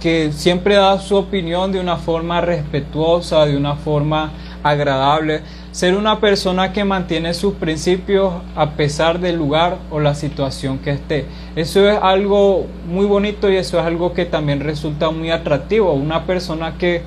que 0.00 0.32
siempre 0.32 0.74
da 0.74 0.98
su 0.98 1.16
opinión 1.16 1.70
de 1.70 1.78
una 1.78 1.96
forma 1.96 2.40
respetuosa, 2.40 3.46
de 3.46 3.56
una 3.56 3.76
forma 3.76 4.32
agradable, 4.62 5.42
ser 5.72 5.96
una 5.96 6.20
persona 6.20 6.72
que 6.72 6.84
mantiene 6.84 7.34
sus 7.34 7.54
principios 7.54 8.34
a 8.56 8.70
pesar 8.70 9.20
del 9.20 9.36
lugar 9.36 9.78
o 9.90 10.00
la 10.00 10.14
situación 10.14 10.78
que 10.78 10.90
esté. 10.90 11.26
Eso 11.56 11.88
es 11.88 11.98
algo 12.00 12.66
muy 12.88 13.06
bonito 13.06 13.50
y 13.50 13.56
eso 13.56 13.78
es 13.78 13.86
algo 13.86 14.12
que 14.12 14.26
también 14.26 14.60
resulta 14.60 15.10
muy 15.10 15.30
atractivo. 15.30 15.92
Una 15.92 16.24
persona 16.24 16.74
que, 16.78 17.02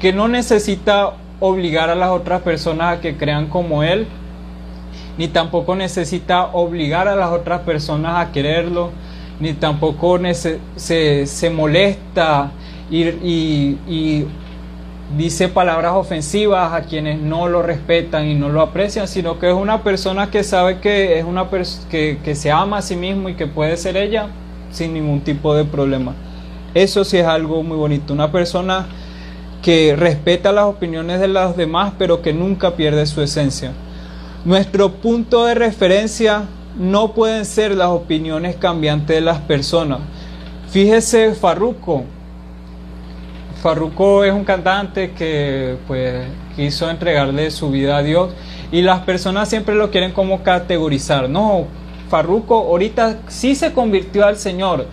que 0.00 0.12
no 0.12 0.28
necesita 0.28 1.14
obligar 1.40 1.90
a 1.90 1.94
las 1.94 2.10
otras 2.10 2.42
personas 2.42 2.98
a 2.98 3.00
que 3.00 3.16
crean 3.16 3.46
como 3.46 3.82
él, 3.82 4.06
ni 5.18 5.28
tampoco 5.28 5.74
necesita 5.74 6.46
obligar 6.46 7.08
a 7.08 7.16
las 7.16 7.30
otras 7.30 7.60
personas 7.60 8.26
a 8.26 8.32
quererlo, 8.32 8.90
ni 9.40 9.54
tampoco 9.54 10.18
se, 10.34 11.26
se, 11.26 11.50
molesta 11.50 12.52
y, 12.90 13.04
y, 13.08 14.26
dice 15.16 15.48
palabras 15.48 15.92
ofensivas 15.94 16.72
a 16.72 16.82
quienes 16.82 17.20
no 17.20 17.48
lo 17.48 17.62
respetan 17.62 18.26
y 18.26 18.34
no 18.34 18.48
lo 18.48 18.60
aprecian, 18.60 19.08
sino 19.08 19.38
que 19.38 19.48
es 19.50 19.54
una 19.54 19.82
persona 19.82 20.30
que 20.30 20.44
sabe 20.44 20.78
que 20.78 21.18
es 21.18 21.24
una 21.24 21.48
que, 21.90 22.18
que 22.22 22.34
se 22.34 22.50
ama 22.50 22.78
a 22.78 22.82
sí 22.82 22.96
mismo 22.96 23.28
y 23.28 23.34
que 23.34 23.46
puede 23.46 23.76
ser 23.76 23.96
ella 23.96 24.28
sin 24.70 24.94
ningún 24.94 25.20
tipo 25.20 25.54
de 25.54 25.64
problema. 25.64 26.14
Eso 26.74 27.04
sí 27.04 27.18
es 27.18 27.26
algo 27.26 27.62
muy 27.62 27.76
bonito. 27.76 28.12
Una 28.12 28.30
persona 28.30 28.86
que 29.62 29.94
respeta 29.96 30.52
las 30.52 30.64
opiniones 30.64 31.20
de 31.20 31.28
los 31.28 31.56
demás, 31.56 31.92
pero 31.98 32.22
que 32.22 32.32
nunca 32.32 32.76
pierde 32.76 33.06
su 33.06 33.20
esencia. 33.20 33.72
Nuestro 34.44 34.92
punto 34.92 35.44
de 35.44 35.54
referencia 35.54 36.44
no 36.78 37.12
pueden 37.12 37.44
ser 37.44 37.76
las 37.76 37.88
opiniones 37.88 38.56
cambiantes 38.56 39.16
de 39.16 39.20
las 39.20 39.38
personas. 39.40 39.98
Fíjese 40.70 41.34
Farruko. 41.34 42.04
Farruko 43.60 44.24
es 44.24 44.32
un 44.32 44.44
cantante 44.44 45.12
que 45.12 45.76
pues 45.86 46.26
quiso 46.56 46.88
entregarle 46.88 47.50
su 47.50 47.70
vida 47.70 47.98
a 47.98 48.02
Dios 48.02 48.32
y 48.72 48.80
las 48.80 49.00
personas 49.00 49.48
siempre 49.48 49.74
lo 49.74 49.90
quieren 49.90 50.12
como 50.12 50.42
categorizar. 50.42 51.28
No, 51.28 51.66
Farruko 52.08 52.54
ahorita 52.54 53.18
sí 53.28 53.54
se 53.54 53.72
convirtió 53.72 54.24
al 54.24 54.36
Señor 54.36 54.86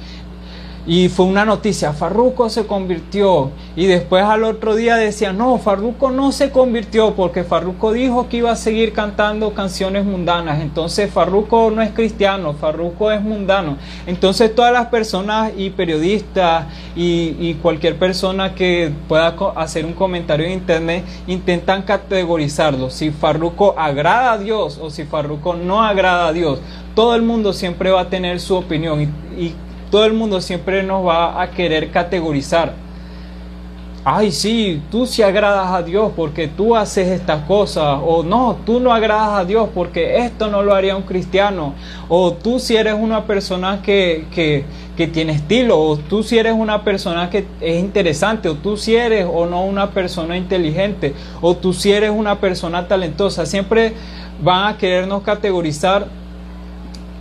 Y 0.90 1.10
fue 1.10 1.26
una 1.26 1.44
noticia, 1.44 1.92
Farruco 1.92 2.50
se 2.50 2.66
convirtió. 2.66 3.52
Y 3.76 3.88
después 3.88 4.24
al 4.24 4.46
otro 4.46 4.74
día 4.74 4.96
decía, 4.96 5.34
no, 5.34 5.58
Farruco 5.58 6.12
no 6.12 6.32
se 6.32 6.50
convirtió 6.50 7.14
porque 7.14 7.44
Farruco 7.44 7.92
dijo 7.92 8.30
que 8.30 8.38
iba 8.38 8.52
a 8.52 8.56
seguir 8.56 8.94
cantando 8.94 9.54
canciones 9.54 10.06
mundanas. 10.06 10.62
Entonces 10.62 11.12
Farruco 11.12 11.72
no 11.72 11.82
es 11.82 11.92
cristiano, 11.92 12.54
Farruco 12.54 13.12
es 13.12 13.22
mundano. 13.22 13.76
Entonces 14.06 14.56
todas 14.56 14.72
las 14.72 14.88
personas 14.88 15.52
y 15.58 15.72
periodistas 15.72 16.68
y, 16.96 17.56
cualquier 17.62 17.98
persona 17.98 18.56
que 18.56 18.92
pueda 19.10 19.36
hacer 19.56 19.86
un 19.86 19.94
comentario 19.94 20.46
en 20.46 20.54
internet 20.54 21.04
intentan 21.28 21.82
categorizarlo. 21.82 22.90
Si 22.90 23.12
Farruco 23.12 23.76
agrada 23.78 24.32
a 24.32 24.38
Dios 24.38 24.80
o 24.82 24.90
si 24.90 25.04
Farruco 25.04 25.54
no 25.54 25.84
agrada 25.84 26.28
a 26.28 26.34
Dios. 26.34 26.60
Todo 26.96 27.14
el 27.14 27.24
mundo 27.24 27.52
siempre 27.52 27.92
va 27.92 28.02
a 28.02 28.10
tener 28.10 28.40
su 28.40 28.56
opinión 28.56 29.02
y 29.38 29.54
todo 29.92 30.06
el 30.06 30.14
mundo 30.14 30.42
siempre 30.42 30.84
nos 30.84 31.06
va 31.06 31.42
a 31.42 31.52
querer 31.52 31.92
categorizar. 31.92 32.88
Ay, 34.10 34.32
sí, 34.32 34.82
tú 34.90 35.06
sí 35.06 35.22
agradas 35.22 35.70
a 35.74 35.84
Dios 35.84 36.14
porque 36.16 36.48
tú 36.48 36.78
haces 36.78 37.10
estas 37.10 37.44
cosas. 37.44 38.00
O 38.06 38.24
no, 38.24 38.58
tú 38.66 38.80
no 38.80 38.94
agradas 38.94 39.42
a 39.42 39.44
Dios 39.44 39.68
porque 39.76 40.20
esto 40.20 40.48
no 40.48 40.64
lo 40.64 40.74
haría 40.74 40.96
un 40.96 41.04
cristiano. 41.04 41.74
O 42.08 42.32
tú 42.32 42.58
si 42.58 42.78
eres 42.78 42.94
una 42.98 43.26
persona 43.26 43.82
que, 43.82 44.26
que, 44.34 44.64
que 44.96 45.08
tiene 45.08 45.34
estilo. 45.34 45.78
O 45.78 45.98
tú 45.98 46.24
si 46.24 46.38
eres 46.38 46.54
una 46.54 46.86
persona 46.86 47.30
que 47.30 47.48
es 47.60 47.84
interesante. 47.84 48.48
O 48.48 48.56
tú 48.56 48.78
si 48.78 48.96
eres 48.96 49.28
o 49.30 49.46
no 49.46 49.66
una 49.66 49.92
persona 49.92 50.38
inteligente. 50.38 51.14
O 51.42 51.58
tú 51.58 51.74
si 51.74 51.92
eres 51.92 52.12
una 52.12 52.40
persona 52.40 52.88
talentosa. 52.88 53.46
Siempre 53.46 53.92
van 54.42 54.74
a 54.74 54.78
querernos 54.78 55.22
categorizar 55.24 56.08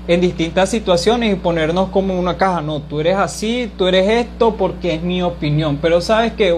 en 0.08 0.20
distintas 0.20 0.70
situaciones 0.70 1.32
y 1.32 1.36
ponernos 1.36 1.90
como 1.90 2.18
una 2.18 2.36
caja. 2.36 2.60
No, 2.60 2.80
tú 2.80 3.00
eres 3.00 3.16
así, 3.16 3.70
tú 3.76 3.86
eres 3.86 4.08
esto 4.26 4.54
porque 4.56 4.94
es 4.94 5.02
mi 5.02 5.22
opinión. 5.22 5.78
Pero 5.82 6.00
sabes 6.00 6.32
que 6.32 6.56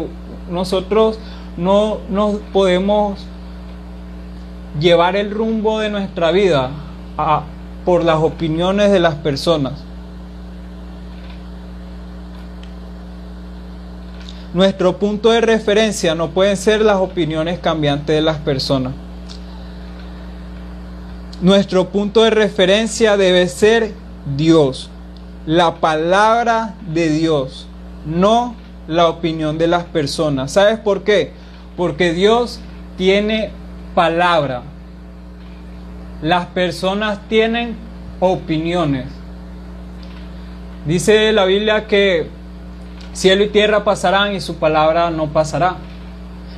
nosotros 0.51 1.19
no 1.57 1.99
nos 2.11 2.37
podemos 2.53 3.19
llevar 4.79 5.17
el 5.17 5.31
rumbo 5.31 5.81
de 5.81 5.91
nuestra 5.91 6.31
vida 6.31 6.71
a, 7.17 7.43
por 7.85 8.05
las 8.05 8.19
opiniones 8.19 8.91
de 8.93 9.01
las 9.01 9.15
personas. 9.17 9.73
Nuestro 14.55 14.99
punto 14.99 15.31
de 15.31 15.41
referencia 15.41 16.15
no 16.15 16.31
pueden 16.31 16.57
ser 16.57 16.81
las 16.81 16.97
opiniones 16.97 17.59
cambiantes 17.59 18.17
de 18.17 18.23
las 18.23 18.39
personas. 18.39 18.93
Nuestro 21.41 21.91
punto 21.91 22.25
de 22.25 22.31
referencia 22.31 23.17
debe 23.17 23.47
ser 23.47 23.93
Dios, 24.37 24.91
la 25.47 25.77
palabra 25.77 26.75
de 26.93 27.11
Dios, 27.11 27.69
no 28.05 28.57
la 28.89 29.07
opinión 29.09 29.57
de 29.57 29.69
las 29.69 29.85
personas. 29.85 30.51
¿Sabes 30.51 30.81
por 30.81 31.05
qué? 31.05 31.31
Porque 31.77 32.13
Dios 32.13 32.59
tiene 32.97 33.53
palabra. 33.95 34.63
Las 36.23 36.47
personas 36.47 37.21
tienen 37.29 37.77
opiniones. 38.19 39.07
Dice 40.87 41.31
la 41.33 41.45
Biblia 41.45 41.87
que 41.87 42.27
cielo 43.13 43.45
y 43.45 43.49
tierra 43.51 43.85
pasarán 43.85 44.35
y 44.35 44.41
su 44.41 44.57
palabra 44.57 45.11
no 45.11 45.29
pasará. 45.29 45.77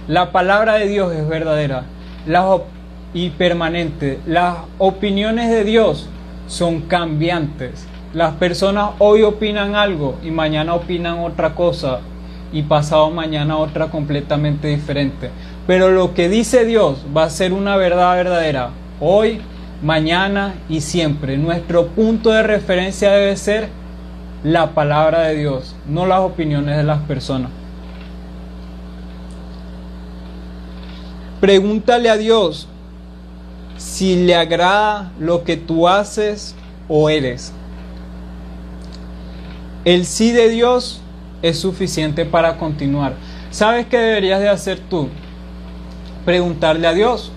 La 0.09 0.33
palabra 0.33 0.77
de 0.77 0.89
Dios 0.89 1.13
es 1.13 1.29
verdadera. 1.29 1.85
Las 2.27 2.45
y 3.15 3.31
permanente. 3.31 4.21
Las 4.27 4.59
opiniones 4.79 5.51
de 5.51 5.65
Dios 5.65 6.09
son 6.47 6.83
cambiantes. 6.83 7.87
Las 8.13 8.35
personas 8.35 8.91
hoy 8.99 9.23
opinan 9.23 9.75
algo 9.75 10.17
y 10.23 10.31
mañana 10.31 10.75
opinan 10.75 11.21
otra 11.21 11.55
cosa 11.55 12.01
y 12.53 12.63
pasado 12.63 13.11
mañana 13.11 13.57
otra 13.57 13.87
completamente 13.87 14.69
diferente. 14.69 15.31
Pero 15.67 15.91
lo 15.91 16.15
que 16.15 16.29
dice 16.29 16.65
Dios 16.65 17.05
va 17.17 17.25
a 17.25 17.31
ser 17.31 17.53
una 17.53 17.77
verdad 17.77 18.17
verdadera 18.17 18.71
hoy, 18.99 19.41
mañana 19.83 20.55
y 20.69 20.81
siempre. 20.81 21.37
Nuestro 21.37 21.89
punto 21.89 22.31
de 22.31 22.43
referencia 22.43 23.13
debe 23.13 23.37
ser 23.37 23.69
la 24.43 24.71
palabra 24.71 25.23
de 25.23 25.37
Dios, 25.37 25.77
no 25.87 26.07
las 26.07 26.21
opiniones 26.21 26.77
de 26.77 26.83
las 26.83 27.01
personas. 27.03 27.51
Pregúntale 31.41 32.11
a 32.11 32.17
Dios 32.17 32.69
si 33.81 34.15
le 34.27 34.35
agrada 34.35 35.11
lo 35.19 35.43
que 35.43 35.57
tú 35.57 35.89
haces 35.89 36.55
o 36.87 37.09
eres. 37.09 37.51
El 39.87 40.05
sí 40.05 40.33
de 40.33 40.51
Dios 40.51 41.01
es 41.41 41.59
suficiente 41.59 42.27
para 42.27 42.59
continuar. 42.59 43.15
¿Sabes 43.51 43.87
qué 43.87 43.97
deberías 43.97 44.41
de 44.41 44.51
hacer 44.51 44.81
tú? 44.81 45.09
Preguntarle 46.27 46.87
a 46.87 46.93
Dios. 46.93 47.33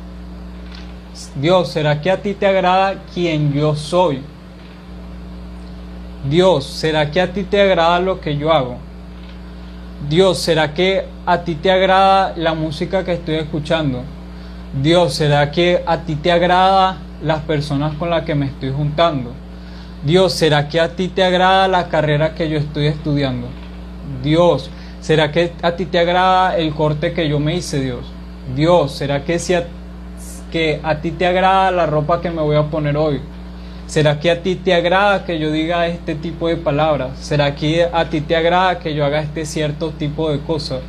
Dios, 1.36 1.70
¿será 1.70 2.02
que 2.02 2.12
a 2.12 2.22
ti 2.22 2.34
te 2.34 2.46
agrada 2.46 3.02
quien 3.14 3.54
yo 3.54 3.74
soy? 3.78 4.22
Dios, 6.30 6.66
¿será 6.66 7.10
que 7.10 7.22
a 7.22 7.32
ti 7.32 7.44
te 7.44 7.62
agrada 7.62 8.02
lo 8.02 8.20
que 8.20 8.36
yo 8.36 8.52
hago? 8.52 8.76
Dios, 10.10 10.40
¿será 10.40 10.74
que 10.74 11.06
a 11.26 11.38
ti 11.44 11.56
te 11.56 11.72
agrada 11.72 12.34
la 12.36 12.54
música 12.54 13.06
que 13.06 13.14
estoy 13.14 13.36
escuchando? 13.36 14.04
Dios, 14.82 15.14
¿será 15.14 15.52
que 15.52 15.84
a 15.86 16.00
ti 16.00 16.16
te 16.16 16.32
agrada 16.32 16.98
las 17.22 17.42
personas 17.42 17.94
con 17.94 18.10
las 18.10 18.24
que 18.24 18.34
me 18.34 18.48
estoy 18.48 18.72
juntando? 18.72 19.32
Dios, 20.04 20.34
¿será 20.34 20.68
que 20.68 20.80
a 20.80 20.96
ti 20.96 21.10
te 21.10 21.24
agrada 21.24 21.68
la 21.68 21.90
carrera 21.90 22.34
que 22.34 22.50
yo 22.50 22.58
estoy 22.58 22.88
estudiando? 22.88 23.48
Dios, 24.24 24.72
¿será 25.00 25.32
que 25.32 25.54
a 25.62 25.74
ti 25.74 25.86
te 25.86 26.00
agrada 26.00 26.58
el 26.58 26.74
corte 26.74 27.14
que 27.14 27.30
yo 27.30 27.40
me 27.40 27.56
hice, 27.56 27.82
Dios? 27.82 28.12
Dios, 28.56 28.94
¿será 28.94 29.24
que, 29.24 29.38
si 29.38 29.54
a, 29.54 29.68
que 30.52 30.82
a 30.82 30.96
ti 31.02 31.12
te 31.12 31.28
agrada 31.28 31.70
la 31.70 31.86
ropa 31.86 32.20
que 32.20 32.32
me 32.32 32.42
voy 32.42 32.56
a 32.56 32.64
poner 32.64 32.98
hoy? 32.98 33.22
¿Será 33.86 34.20
que 34.20 34.32
a 34.32 34.42
ti 34.42 34.56
te 34.56 34.74
agrada 34.74 35.24
que 35.24 35.38
yo 35.38 35.52
diga 35.52 35.86
este 35.86 36.16
tipo 36.16 36.48
de 36.48 36.58
palabras? 36.58 37.12
¿Será 37.20 37.54
que 37.54 37.88
a 37.94 38.10
ti 38.10 38.22
te 38.22 38.36
agrada 38.36 38.80
que 38.80 38.96
yo 38.96 39.06
haga 39.06 39.22
este 39.22 39.46
cierto 39.46 39.92
tipo 39.92 40.32
de 40.32 40.40
cosas? 40.40 40.80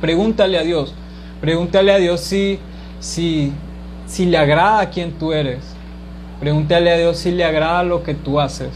Pregúntale 0.00 0.56
a 0.56 0.62
Dios. 0.62 0.94
Pregúntale 1.40 1.92
a 1.92 1.96
Dios 1.96 2.20
si, 2.20 2.58
si, 2.98 3.52
si 4.06 4.26
le 4.26 4.38
agrada 4.38 4.80
a 4.80 4.90
quien 4.90 5.12
tú 5.12 5.32
eres. 5.32 5.58
Pregúntale 6.38 6.90
a 6.90 6.96
Dios 6.96 7.18
si 7.18 7.30
le 7.30 7.44
agrada 7.44 7.82
lo 7.82 8.02
que 8.02 8.14
tú 8.14 8.40
haces. 8.40 8.70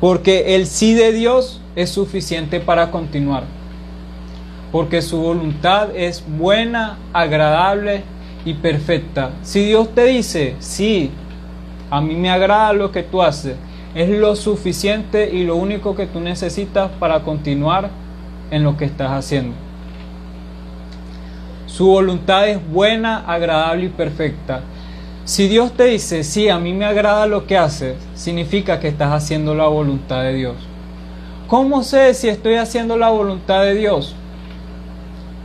Porque 0.00 0.56
el 0.56 0.66
sí 0.66 0.94
de 0.94 1.12
Dios 1.12 1.60
es 1.76 1.90
suficiente 1.90 2.60
para 2.60 2.90
continuar. 2.90 3.44
Porque 4.72 5.02
su 5.02 5.20
voluntad 5.20 5.94
es 5.94 6.24
buena, 6.26 6.98
agradable 7.12 8.02
y 8.44 8.54
perfecta. 8.54 9.30
Si 9.42 9.64
Dios 9.64 9.94
te 9.94 10.04
dice, 10.06 10.56
sí, 10.58 11.10
a 11.90 12.00
mí 12.00 12.14
me 12.14 12.30
agrada 12.30 12.72
lo 12.72 12.90
que 12.90 13.02
tú 13.02 13.22
haces, 13.22 13.56
es 13.94 14.08
lo 14.08 14.34
suficiente 14.34 15.30
y 15.32 15.44
lo 15.44 15.56
único 15.56 15.94
que 15.94 16.06
tú 16.06 16.20
necesitas 16.20 16.90
para 16.98 17.20
continuar 17.20 17.90
en 18.50 18.64
lo 18.64 18.76
que 18.76 18.86
estás 18.86 19.10
haciendo. 19.10 19.54
Su 21.72 21.86
voluntad 21.86 22.48
es 22.48 22.58
buena, 22.70 23.24
agradable 23.26 23.86
y 23.86 23.88
perfecta. 23.88 24.60
Si 25.24 25.48
Dios 25.48 25.72
te 25.72 25.84
dice, 25.84 26.22
sí, 26.22 26.50
a 26.50 26.58
mí 26.58 26.74
me 26.74 26.84
agrada 26.84 27.26
lo 27.26 27.46
que 27.46 27.56
haces, 27.56 27.96
significa 28.14 28.78
que 28.78 28.88
estás 28.88 29.10
haciendo 29.10 29.54
la 29.54 29.68
voluntad 29.68 30.22
de 30.22 30.34
Dios. 30.34 30.56
¿Cómo 31.48 31.82
sé 31.82 32.12
si 32.12 32.28
estoy 32.28 32.56
haciendo 32.56 32.98
la 32.98 33.08
voluntad 33.08 33.62
de 33.62 33.74
Dios? 33.74 34.14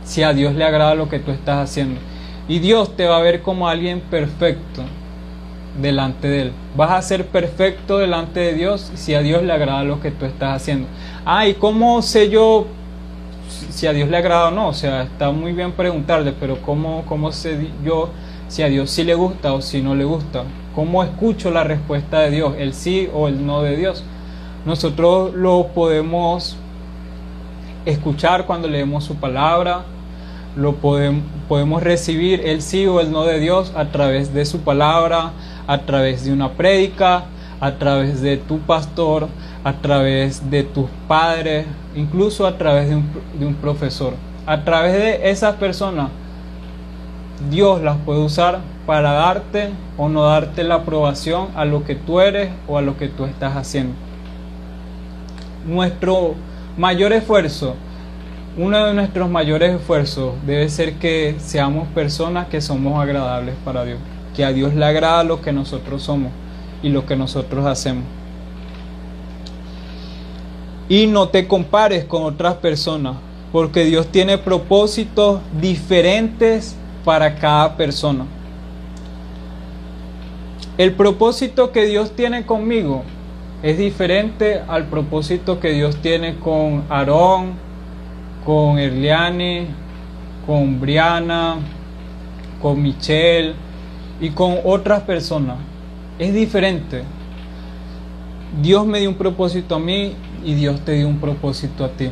Si 0.04 0.22
a 0.22 0.34
Dios 0.34 0.54
le 0.54 0.64
agrada 0.64 0.94
lo 0.94 1.08
que 1.08 1.18
tú 1.18 1.30
estás 1.30 1.70
haciendo. 1.70 1.98
Y 2.46 2.58
Dios 2.58 2.94
te 2.94 3.06
va 3.06 3.16
a 3.16 3.22
ver 3.22 3.40
como 3.40 3.66
alguien 3.66 4.00
perfecto 4.00 4.82
delante 5.80 6.28
de 6.28 6.42
Él. 6.42 6.52
Vas 6.76 6.90
a 6.90 7.00
ser 7.00 7.26
perfecto 7.26 7.96
delante 7.96 8.40
de 8.40 8.52
Dios 8.52 8.92
si 8.96 9.14
a 9.14 9.22
Dios 9.22 9.42
le 9.44 9.52
agrada 9.54 9.82
lo 9.82 10.02
que 10.02 10.10
tú 10.10 10.26
estás 10.26 10.56
haciendo. 10.56 10.88
Ah, 11.24 11.48
¿y 11.48 11.54
cómo 11.54 12.02
sé 12.02 12.28
yo 12.28 12.66
si 13.48 13.86
a 13.86 13.92
Dios 13.92 14.08
le 14.08 14.16
agrada 14.16 14.48
o 14.48 14.50
no. 14.50 14.68
O 14.68 14.74
sea, 14.74 15.02
está 15.02 15.30
muy 15.30 15.52
bien 15.52 15.72
preguntarle, 15.72 16.32
pero 16.38 16.60
¿cómo, 16.62 17.04
cómo 17.06 17.32
sé 17.32 17.68
yo 17.84 18.10
si 18.48 18.62
a 18.62 18.66
Dios 18.66 18.90
sí 18.90 19.04
le 19.04 19.14
gusta 19.14 19.52
o 19.52 19.60
si 19.60 19.82
no 19.82 19.94
le 19.94 20.04
gusta? 20.04 20.44
¿Cómo 20.74 21.02
escucho 21.02 21.50
la 21.50 21.64
respuesta 21.64 22.20
de 22.20 22.30
Dios, 22.30 22.54
el 22.58 22.74
sí 22.74 23.08
o 23.12 23.28
el 23.28 23.44
no 23.44 23.62
de 23.62 23.76
Dios? 23.76 24.04
Nosotros 24.64 25.34
lo 25.34 25.68
podemos 25.74 26.56
escuchar 27.84 28.46
cuando 28.46 28.68
leemos 28.68 29.04
su 29.04 29.16
palabra, 29.16 29.84
lo 30.56 30.74
podemos, 30.76 31.22
podemos 31.48 31.82
recibir 31.82 32.42
el 32.44 32.62
sí 32.62 32.86
o 32.86 33.00
el 33.00 33.10
no 33.10 33.24
de 33.24 33.40
Dios 33.40 33.72
a 33.76 33.86
través 33.86 34.34
de 34.34 34.44
su 34.44 34.60
palabra, 34.60 35.32
a 35.66 35.78
través 35.82 36.24
de 36.24 36.32
una 36.32 36.52
prédica, 36.52 37.24
a 37.60 37.72
través 37.72 38.20
de 38.20 38.36
tu 38.36 38.58
pastor, 38.60 39.28
a 39.64 39.72
través 39.74 40.50
de 40.50 40.62
tus 40.62 40.86
padres, 41.06 41.66
incluso 41.94 42.46
a 42.46 42.56
través 42.56 42.88
de 42.88 42.96
un, 43.46 43.54
profesor. 43.54 44.14
A 44.46 44.64
través 44.64 44.94
de 44.94 45.30
esas 45.30 45.56
personas, 45.56 46.10
Dios 47.50 47.82
las 47.82 47.96
puede 47.98 48.20
usar 48.20 48.60
para 48.86 49.12
darte 49.12 49.70
o 49.96 50.08
no 50.08 50.24
darte 50.24 50.64
la 50.64 50.76
aprobación 50.76 51.48
a 51.54 51.64
lo 51.64 51.84
que 51.84 51.94
tú 51.94 52.20
eres 52.20 52.50
o 52.66 52.78
a 52.78 52.82
lo 52.82 52.96
que 52.96 53.08
tú 53.08 53.24
estás 53.24 53.56
haciendo. 53.56 53.94
nuestro 55.66 56.34
mayor 56.78 57.12
esfuerzo, 57.12 57.74
uno 58.56 58.86
de 58.86 58.94
nuestros 58.94 59.28
mayores 59.28 59.74
esfuerzos 59.74 60.32
debe 60.46 60.68
ser 60.70 60.94
que 60.94 61.36
seamos 61.38 61.86
personas 61.88 62.46
que 62.48 62.60
somos 62.62 62.98
agradables 62.98 63.54
para 63.64 63.84
Dios, 63.84 63.98
que 64.34 64.44
a 64.44 64.52
Dios 64.52 64.74
le 64.74 64.84
agrada 64.86 65.24
lo 65.24 65.42
que 65.42 65.52
nosotros 65.52 66.02
somos 66.02 66.32
y 66.82 66.88
lo 66.88 67.06
que 67.06 67.16
nosotros 67.16 67.66
hacemos. 67.66 68.04
Y 70.88 71.06
no 71.06 71.28
te 71.28 71.46
compares 71.46 72.04
con 72.04 72.22
otras 72.24 72.54
personas, 72.54 73.16
porque 73.52 73.84
Dios 73.84 74.08
tiene 74.08 74.38
propósitos 74.38 75.40
diferentes 75.60 76.76
para 77.04 77.36
cada 77.36 77.76
persona. 77.76 78.24
El 80.78 80.92
propósito 80.92 81.72
que 81.72 81.86
Dios 81.86 82.12
tiene 82.12 82.46
conmigo 82.46 83.02
es 83.62 83.76
diferente 83.76 84.62
al 84.68 84.84
propósito 84.84 85.58
que 85.58 85.72
Dios 85.72 85.96
tiene 85.96 86.36
con 86.36 86.84
Aarón, 86.88 87.54
con 88.44 88.78
Erliane, 88.78 89.66
con 90.46 90.80
Briana, 90.80 91.56
con 92.62 92.80
Michelle 92.80 93.54
y 94.20 94.30
con 94.30 94.58
otras 94.64 95.02
personas. 95.02 95.56
Es 96.18 96.34
diferente. 96.34 97.04
Dios 98.60 98.86
me 98.86 98.98
dio 98.98 99.10
un 99.10 99.16
propósito 99.16 99.76
a 99.76 99.78
mí 99.78 100.14
y 100.44 100.54
Dios 100.54 100.80
te 100.80 100.92
dio 100.92 101.06
un 101.08 101.18
propósito 101.18 101.84
a 101.84 101.90
ti. 101.90 102.10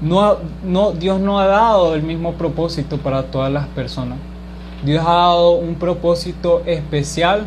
No, 0.00 0.38
no, 0.64 0.92
Dios 0.92 1.20
no 1.20 1.38
ha 1.38 1.46
dado 1.46 1.94
el 1.94 2.02
mismo 2.02 2.32
propósito 2.34 2.98
para 2.98 3.24
todas 3.24 3.52
las 3.52 3.66
personas. 3.68 4.18
Dios 4.84 5.04
ha 5.06 5.12
dado 5.12 5.52
un 5.52 5.74
propósito 5.74 6.62
especial 6.64 7.46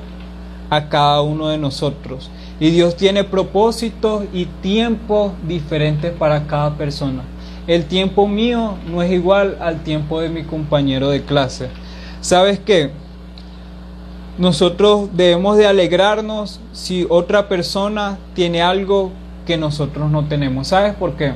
a 0.70 0.88
cada 0.88 1.22
uno 1.22 1.48
de 1.48 1.58
nosotros. 1.58 2.30
Y 2.60 2.70
Dios 2.70 2.96
tiene 2.96 3.24
propósitos 3.24 4.26
y 4.32 4.46
tiempos 4.46 5.34
diferentes 5.48 6.12
para 6.12 6.46
cada 6.46 6.78
persona. 6.78 7.24
El 7.68 7.86
tiempo 7.86 8.28
mío 8.28 8.76
no 8.90 9.02
es 9.02 9.12
igual 9.12 9.58
al 9.60 9.84
tiempo 9.84 10.22
de 10.22 10.30
mi 10.30 10.44
compañero 10.44 11.10
de 11.10 11.24
clase. 11.24 11.70
¿Sabes 12.22 12.60
qué? 12.60 12.92
Nosotros 14.38 15.10
debemos 15.14 15.58
de 15.58 15.68
alegrarnos 15.68 16.60
si 16.72 17.06
otra 17.10 17.48
persona 17.48 18.18
tiene 18.34 18.62
algo 18.62 19.12
que 19.46 19.58
nosotros 19.58 20.10
no 20.10 20.26
tenemos. 20.26 20.70
¿Sabes 20.70 20.96
por 20.96 21.16
qué? 21.16 21.34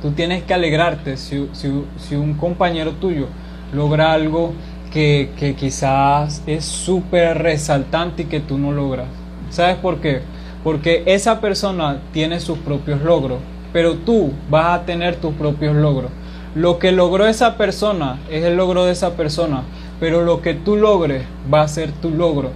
Tú 0.00 0.12
tienes 0.12 0.44
que 0.44 0.54
alegrarte 0.54 1.16
si, 1.16 1.48
si 1.52 2.14
un 2.14 2.34
compañero 2.34 2.92
tuyo 2.92 3.26
logra 3.72 4.12
algo 4.12 4.52
que, 4.90 5.54
quizás 5.58 6.42
es 6.46 6.64
súper 6.64 7.38
resaltante 7.38 8.22
y 8.22 8.26
que 8.26 8.40
tú 8.40 8.58
no 8.58 8.72
logras. 8.72 9.06
¿Sabes 9.50 9.76
por 9.76 10.00
qué? 10.00 10.22
Porque 10.64 11.02
esa 11.06 11.40
persona 11.40 12.00
tiene 12.12 12.40
sus 12.40 12.58
propios 12.58 13.02
logros, 13.02 13.38
pero 13.72 13.94
tú 13.94 14.32
vas 14.50 14.80
a 14.80 14.84
tener 14.84 15.16
tus 15.16 15.34
propios 15.34 15.76
logros. 15.76 16.10
Lo 16.54 16.78
que 16.78 16.92
logró 16.92 17.26
esa 17.26 17.56
persona 17.56 18.18
es 18.30 18.44
el 18.44 18.56
logro 18.56 18.84
de 18.84 18.92
esa 18.92 19.14
persona, 19.16 19.62
pero 20.00 20.24
lo 20.24 20.42
que 20.42 20.54
tú 20.54 20.76
logres 20.76 21.24
va 21.52 21.62
a 21.62 21.68
ser 21.68 21.92
tu 21.92 22.10
logro. 22.10 22.50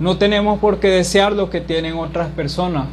No 0.00 0.16
tenemos 0.16 0.58
por 0.58 0.80
qué 0.80 0.88
desear 0.88 1.32
lo 1.32 1.50
que 1.50 1.60
tienen 1.60 1.98
otras 1.98 2.28
personas, 2.28 2.86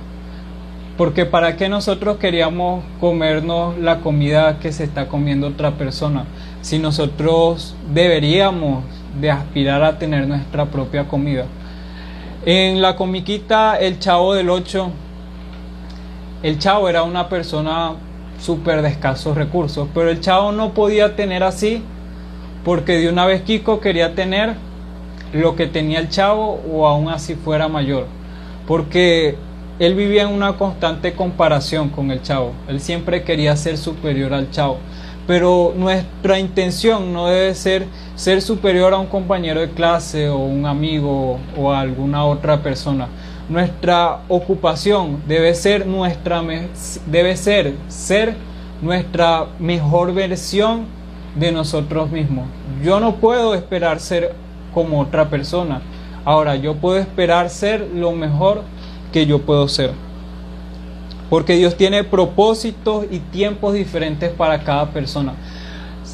porque 0.98 1.26
para 1.26 1.56
qué 1.56 1.70
nosotros 1.70 2.18
queríamos 2.18 2.84
comernos 3.00 3.78
la 3.78 4.00
comida 4.00 4.60
que 4.60 4.72
se 4.72 4.84
está 4.84 5.08
comiendo 5.08 5.48
otra 5.48 5.72
persona 5.72 6.26
si 6.62 6.80
nosotros 6.80 7.76
deberíamos 7.94 8.84
de 9.22 9.32
aspirar 9.32 9.84
a 9.84 9.98
tener 9.98 10.28
nuestra 10.28 10.66
propia 10.66 11.08
comida. 11.08 11.46
En 12.46 12.82
la 12.82 12.96
comiquita 12.96 13.78
El 13.78 14.00
Chavo 14.00 14.34
del 14.34 14.50
8, 14.50 14.92
el 16.44 16.60
Chavo 16.60 16.90
era 16.90 17.04
una 17.04 17.30
persona 17.30 17.94
súper 18.40 18.82
de 18.82 18.90
escasos 18.90 19.36
recursos, 19.36 19.88
pero 19.94 20.10
el 20.10 20.20
Chavo 20.20 20.52
no 20.52 20.74
podía 20.74 21.16
tener 21.16 21.44
así 21.44 21.84
porque 22.68 22.98
de 22.98 23.08
una 23.08 23.26
vez 23.26 23.44
Kiko 23.44 23.80
quería 23.80 24.14
tener 24.14 24.56
lo 25.32 25.56
que 25.56 25.68
tenía 25.68 26.00
el 26.00 26.10
Chavo 26.10 26.60
o 26.70 26.86
aún 26.86 27.08
así 27.08 27.36
fuera 27.36 27.70
mayor, 27.70 28.08
porque 28.68 29.38
él 29.80 29.96
vivía 29.96 30.24
en 30.24 30.34
una 30.34 30.58
constante 30.58 31.14
comparación 31.14 31.88
con 31.88 32.12
el 32.12 32.22
Chavo, 32.24 32.52
él 32.68 32.82
siempre 32.82 33.24
quería 33.24 33.56
ser 33.56 33.78
superior 33.78 34.34
al 34.34 34.52
Chavo 34.52 34.80
pero 35.26 35.74
nuestra 35.78 36.40
intención 36.40 37.14
no 37.14 37.28
debe 37.28 37.54
ser 37.56 37.86
ser 38.16 38.42
superior 38.42 38.94
a 38.94 38.98
un 38.98 39.08
compañero 39.08 39.62
de 39.62 39.70
clase 39.70 40.28
o 40.28 40.38
un 40.38 40.66
amigo 40.66 41.40
o 41.58 41.72
a 41.72 41.82
alguna 41.82 42.26
otra 42.26 42.64
persona. 42.64 43.08
Nuestra 43.50 44.22
ocupación 44.30 45.22
debe 45.28 45.54
ser 45.54 45.86
nuestra 45.86 46.42
debe 47.06 47.38
ser 47.38 47.76
ser 47.90 48.36
nuestra 48.82 49.48
mejor 49.60 50.14
versión 50.14 50.97
de 51.40 51.52
nosotros 51.52 52.10
mismos. 52.12 52.48
Yo 52.84 53.00
no 53.00 53.16
puedo 53.16 53.56
esperar 53.56 54.00
ser 54.00 54.34
como 54.74 55.02
otra 55.02 55.30
persona. 55.30 55.82
Ahora, 56.26 56.56
yo 56.56 56.76
puedo 56.76 56.98
esperar 56.98 57.50
ser 57.50 57.90
lo 57.94 58.12
mejor 58.12 58.64
que 59.12 59.26
yo 59.26 59.40
puedo 59.40 59.68
ser. 59.68 59.92
Porque 61.30 61.56
Dios 61.56 61.76
tiene 61.76 62.04
propósitos 62.04 63.06
y 63.12 63.20
tiempos 63.20 63.74
diferentes 63.74 64.32
para 64.32 64.64
cada 64.64 64.88
persona. 64.92 65.34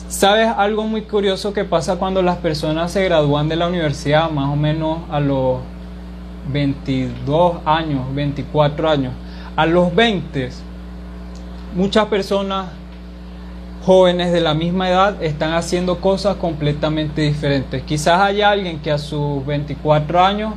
¿Sabes 0.07 0.47
algo 0.47 0.83
muy 0.83 1.01
curioso 1.03 1.53
que 1.53 1.65
pasa 1.65 1.95
cuando 1.95 2.21
las 2.21 2.37
personas 2.37 2.91
se 2.91 3.03
gradúan 3.03 3.49
de 3.49 3.55
la 3.55 3.67
universidad, 3.67 4.29
más 4.29 4.49
o 4.49 4.55
menos 4.55 4.99
a 5.09 5.19
los 5.19 5.59
22 6.51 7.57
años, 7.65 8.13
24 8.13 8.89
años? 8.89 9.13
A 9.55 9.65
los 9.65 9.93
20, 9.93 10.49
muchas 11.75 12.05
personas 12.05 12.67
jóvenes 13.85 14.31
de 14.31 14.39
la 14.39 14.53
misma 14.53 14.89
edad 14.89 15.21
están 15.21 15.53
haciendo 15.53 15.99
cosas 15.99 16.37
completamente 16.37 17.21
diferentes. 17.21 17.83
Quizás 17.83 18.21
haya 18.21 18.49
alguien 18.49 18.79
que 18.79 18.91
a 18.91 18.97
sus 18.97 19.45
24 19.45 20.23
años 20.23 20.53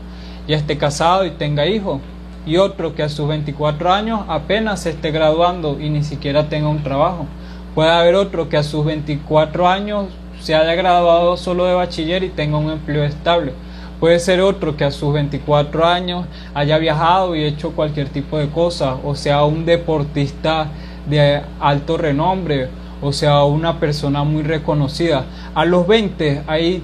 ya 0.47 0.57
esté 0.57 0.79
casado 0.79 1.27
y 1.27 1.31
tenga 1.31 1.67
hijos 1.67 2.01
y 2.47 2.59
otro 2.59 2.95
que 2.95 3.03
a 3.03 3.09
sus 3.09 3.27
24 3.27 3.93
años 3.93 4.21
apenas 4.29 4.83
se 4.83 4.91
esté 4.91 5.11
graduando 5.11 5.81
y 5.81 5.91
ni 5.91 6.05
siquiera 6.05 6.49
tenga 6.49 6.69
un 6.69 6.85
trabajo. 6.85 7.27
Puede 7.75 7.91
haber 7.91 8.15
otro 8.15 8.49
que 8.49 8.59
a 8.59 8.62
sus 8.62 8.85
24 8.85 9.69
años 9.69 10.07
se 10.41 10.55
haya 10.55 10.77
graduado 10.77 11.37
solo 11.37 11.65
de 11.65 11.75
bachiller 11.75 12.23
y 12.23 12.29
tenga 12.29 12.59
un 12.59 12.71
empleo 12.71 13.03
estable. 13.03 13.53
Puede 13.99 14.21
ser 14.21 14.41
otro 14.41 14.77
que 14.77 14.85
a 14.85 14.93
sus 14.93 15.12
24 15.12 15.85
años 15.85 16.27
haya 16.55 16.79
viajado 16.79 17.35
y 17.35 17.43
hecho 17.43 17.73
cualquier 17.73 18.09
tipo 18.09 18.39
de 18.39 18.49
cosa, 18.51 18.95
o 19.03 19.17
sea, 19.17 19.45
un 19.45 19.65
deportista 19.65 20.69
de 21.09 21.41
alto 21.59 21.97
renombre, 21.97 22.69
o 23.02 23.12
sea, 23.12 23.44
una 23.44 23.78
persona 23.78 24.24
muy 24.24 24.42
reconocida. 24.42 25.26
A 25.54 25.64
los 25.64 25.87
20 25.87 26.42
hay 26.46 26.82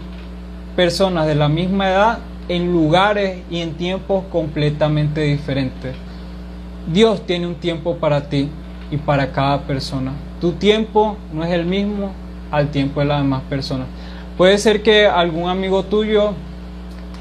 personas 0.77 1.27
de 1.27 1.35
la 1.35 1.48
misma 1.48 1.88
edad 1.90 2.18
en 2.48 2.72
lugares 2.72 3.38
y 3.51 3.61
en 3.61 3.75
tiempos 3.75 4.25
completamente 4.31 5.22
diferentes. 5.22 5.94
Dios 6.92 7.25
tiene 7.27 7.46
un 7.46 7.55
tiempo 7.55 7.96
para 7.96 8.29
ti 8.29 8.48
y 8.90 8.96
para 8.96 9.33
cada 9.33 9.62
persona. 9.62 10.12
Tu 10.40 10.53
tiempo 10.53 11.16
no 11.33 11.44
es 11.44 11.53
el 11.53 11.64
mismo 11.64 12.11
al 12.51 12.68
tiempo 12.68 13.01
de 13.01 13.07
las 13.07 13.22
demás 13.22 13.42
personas. 13.48 13.87
Puede 14.37 14.59
ser 14.59 14.83
que 14.83 15.07
algún 15.07 15.48
amigo 15.48 15.85
tuyo 15.85 16.33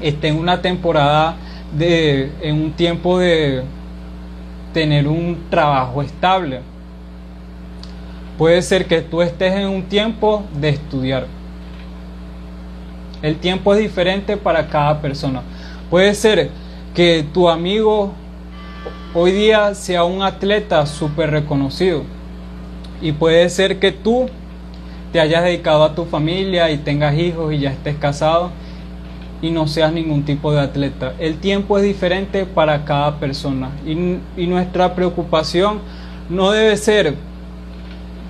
esté 0.00 0.28
en 0.28 0.38
una 0.38 0.60
temporada 0.60 1.36
de 1.76 2.30
en 2.42 2.62
un 2.62 2.72
tiempo 2.72 3.18
de 3.18 3.62
tener 4.74 5.06
un 5.06 5.44
trabajo 5.48 6.02
estable. 6.02 6.60
Puede 8.38 8.62
ser 8.62 8.86
que 8.86 9.02
tú 9.02 9.22
estés 9.22 9.54
en 9.54 9.68
un 9.68 9.82
tiempo 9.84 10.44
de 10.58 10.70
estudiar. 10.70 11.26
El 13.22 13.36
tiempo 13.36 13.74
es 13.74 13.80
diferente 13.80 14.36
para 14.36 14.66
cada 14.68 15.00
persona. 15.00 15.42
Puede 15.90 16.14
ser 16.14 16.50
que 16.94 17.24
tu 17.32 17.48
amigo 17.48 18.12
hoy 19.14 19.32
día 19.32 19.74
sea 19.74 20.04
un 20.04 20.22
atleta 20.22 20.86
súper 20.86 21.30
reconocido. 21.30 22.02
Y 23.00 23.12
puede 23.12 23.48
ser 23.50 23.78
que 23.78 23.92
tú 23.92 24.28
te 25.12 25.20
hayas 25.20 25.44
dedicado 25.44 25.84
a 25.84 25.94
tu 25.94 26.04
familia 26.06 26.70
y 26.70 26.78
tengas 26.78 27.16
hijos 27.16 27.52
y 27.52 27.58
ya 27.58 27.70
estés 27.70 27.96
casado 27.96 28.50
y 29.42 29.50
no 29.50 29.66
seas 29.66 29.92
ningún 29.92 30.24
tipo 30.24 30.52
de 30.52 30.60
atleta. 30.60 31.14
El 31.18 31.38
tiempo 31.38 31.76
es 31.76 31.84
diferente 31.84 32.46
para 32.46 32.84
cada 32.84 33.18
persona 33.18 33.70
y, 33.84 34.18
y 34.36 34.46
nuestra 34.46 34.94
preocupación 34.94 35.80
no 36.30 36.52
debe 36.52 36.76
ser 36.76 37.14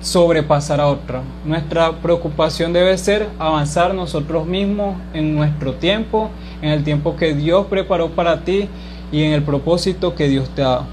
sobrepasar 0.03 0.81
a 0.81 0.87
otra. 0.87 1.23
Nuestra 1.45 1.93
preocupación 1.93 2.73
debe 2.73 2.97
ser 2.97 3.29
avanzar 3.39 3.95
nosotros 3.95 4.45
mismos 4.45 4.97
en 5.13 5.33
nuestro 5.33 5.75
tiempo, 5.75 6.29
en 6.61 6.69
el 6.69 6.83
tiempo 6.83 7.15
que 7.15 7.33
Dios 7.33 7.67
preparó 7.67 8.09
para 8.09 8.41
ti 8.41 8.67
y 9.11 9.23
en 9.23 9.31
el 9.31 9.43
propósito 9.43 10.13
que 10.13 10.27
Dios 10.27 10.49
te 10.49 10.61
ha 10.61 10.67
dado. 10.67 10.85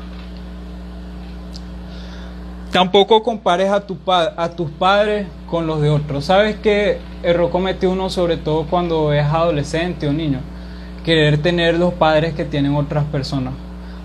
Tampoco 2.71 3.25
compares 3.25 3.69
a, 3.69 3.85
tu 3.85 3.99
a 4.07 4.49
tus 4.51 4.71
padres 4.71 5.27
con 5.51 5.67
los 5.67 5.81
de 5.81 5.91
otros. 5.91 6.27
¿Sabes 6.27 6.55
que 6.57 6.99
error 7.25 7.51
comete 7.51 7.89
uno 7.89 8.11
sobre 8.11 8.37
todo 8.37 8.67
cuando 8.71 9.13
es 9.13 9.25
adolescente 9.25 10.07
o 10.07 10.13
niño? 10.13 10.39
Querer 11.05 11.43
tener 11.43 11.77
los 11.77 11.93
padres 11.95 12.35
que 12.35 12.45
tienen 12.45 12.77
otras 12.77 13.05
personas. 13.07 13.55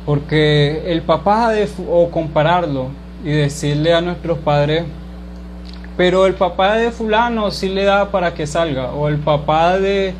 Porque 0.04 0.92
el 0.92 1.04
papá 1.04 1.52
de, 1.52 1.70
o 1.88 2.10
compararlo 2.10 3.05
y 3.26 3.32
decirle 3.32 3.94
a 3.94 4.02
nuestros 4.02 4.38
padres, 4.38 4.84
pero 5.98 6.28
el 6.28 6.36
papá 6.36 6.76
de 6.76 6.92
fulano 6.92 7.50
sí 7.50 7.70
le 7.70 7.84
da 7.84 8.12
para 8.12 8.36
que 8.36 8.46
salga, 8.46 8.92
o 8.92 9.08
el 9.08 9.18
papá 9.18 9.80
de, 9.80 10.14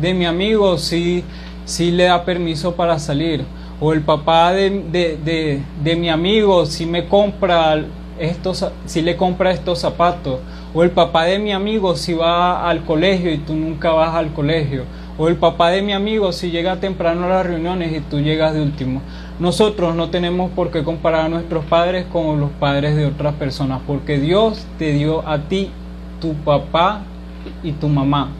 de 0.00 0.14
mi 0.14 0.24
amigo 0.24 0.78
sí, 0.78 1.24
sí 1.64 1.90
le 1.90 2.04
da 2.04 2.24
permiso 2.24 2.76
para 2.76 2.98
salir, 3.00 3.44
o 3.80 3.92
el 3.92 4.02
papá 4.02 4.52
de, 4.52 4.70
de, 4.70 5.60
de, 5.82 5.96
mi 5.96 6.08
amigo 6.08 6.64
si 6.64 6.86
me 6.86 7.08
compra 7.08 7.84
estos, 8.20 8.64
si 8.86 9.02
le 9.02 9.16
compra 9.16 9.50
estos 9.50 9.80
zapatos, 9.80 10.38
o 10.72 10.84
el 10.84 10.90
papá 10.90 11.24
de 11.24 11.40
mi 11.40 11.52
amigo 11.52 11.96
si 11.96 12.14
va 12.14 12.68
al 12.68 12.84
colegio 12.84 13.32
y 13.32 13.38
tú 13.38 13.56
nunca 13.56 13.90
vas 13.90 14.14
al 14.14 14.32
colegio, 14.32 14.84
o 15.18 15.26
el 15.26 15.36
papá 15.36 15.70
de 15.70 15.82
mi 15.82 15.92
amigo 15.92 16.30
si 16.30 16.52
llega 16.52 16.76
temprano 16.76 17.26
a 17.26 17.30
las 17.30 17.46
reuniones 17.46 17.92
y 17.92 18.00
tú 18.00 18.20
llegas 18.20 18.54
de 18.54 18.62
último. 18.62 19.00
Nosotros 19.38 19.94
no 19.94 20.10
tenemos 20.10 20.50
por 20.52 20.70
qué 20.70 20.84
comparar 20.84 21.26
a 21.26 21.28
nuestros 21.28 21.64
padres 21.64 22.06
con 22.12 22.40
los 22.40 22.50
padres 22.50 22.96
de 22.96 23.06
otras 23.06 23.34
personas, 23.34 23.80
porque 23.86 24.18
Dios 24.18 24.66
te 24.78 24.92
dio 24.92 25.26
a 25.26 25.38
ti 25.38 25.70
tu 26.20 26.34
papá 26.34 27.02
y 27.62 27.72
tu 27.72 27.88
mamá. 27.88 28.30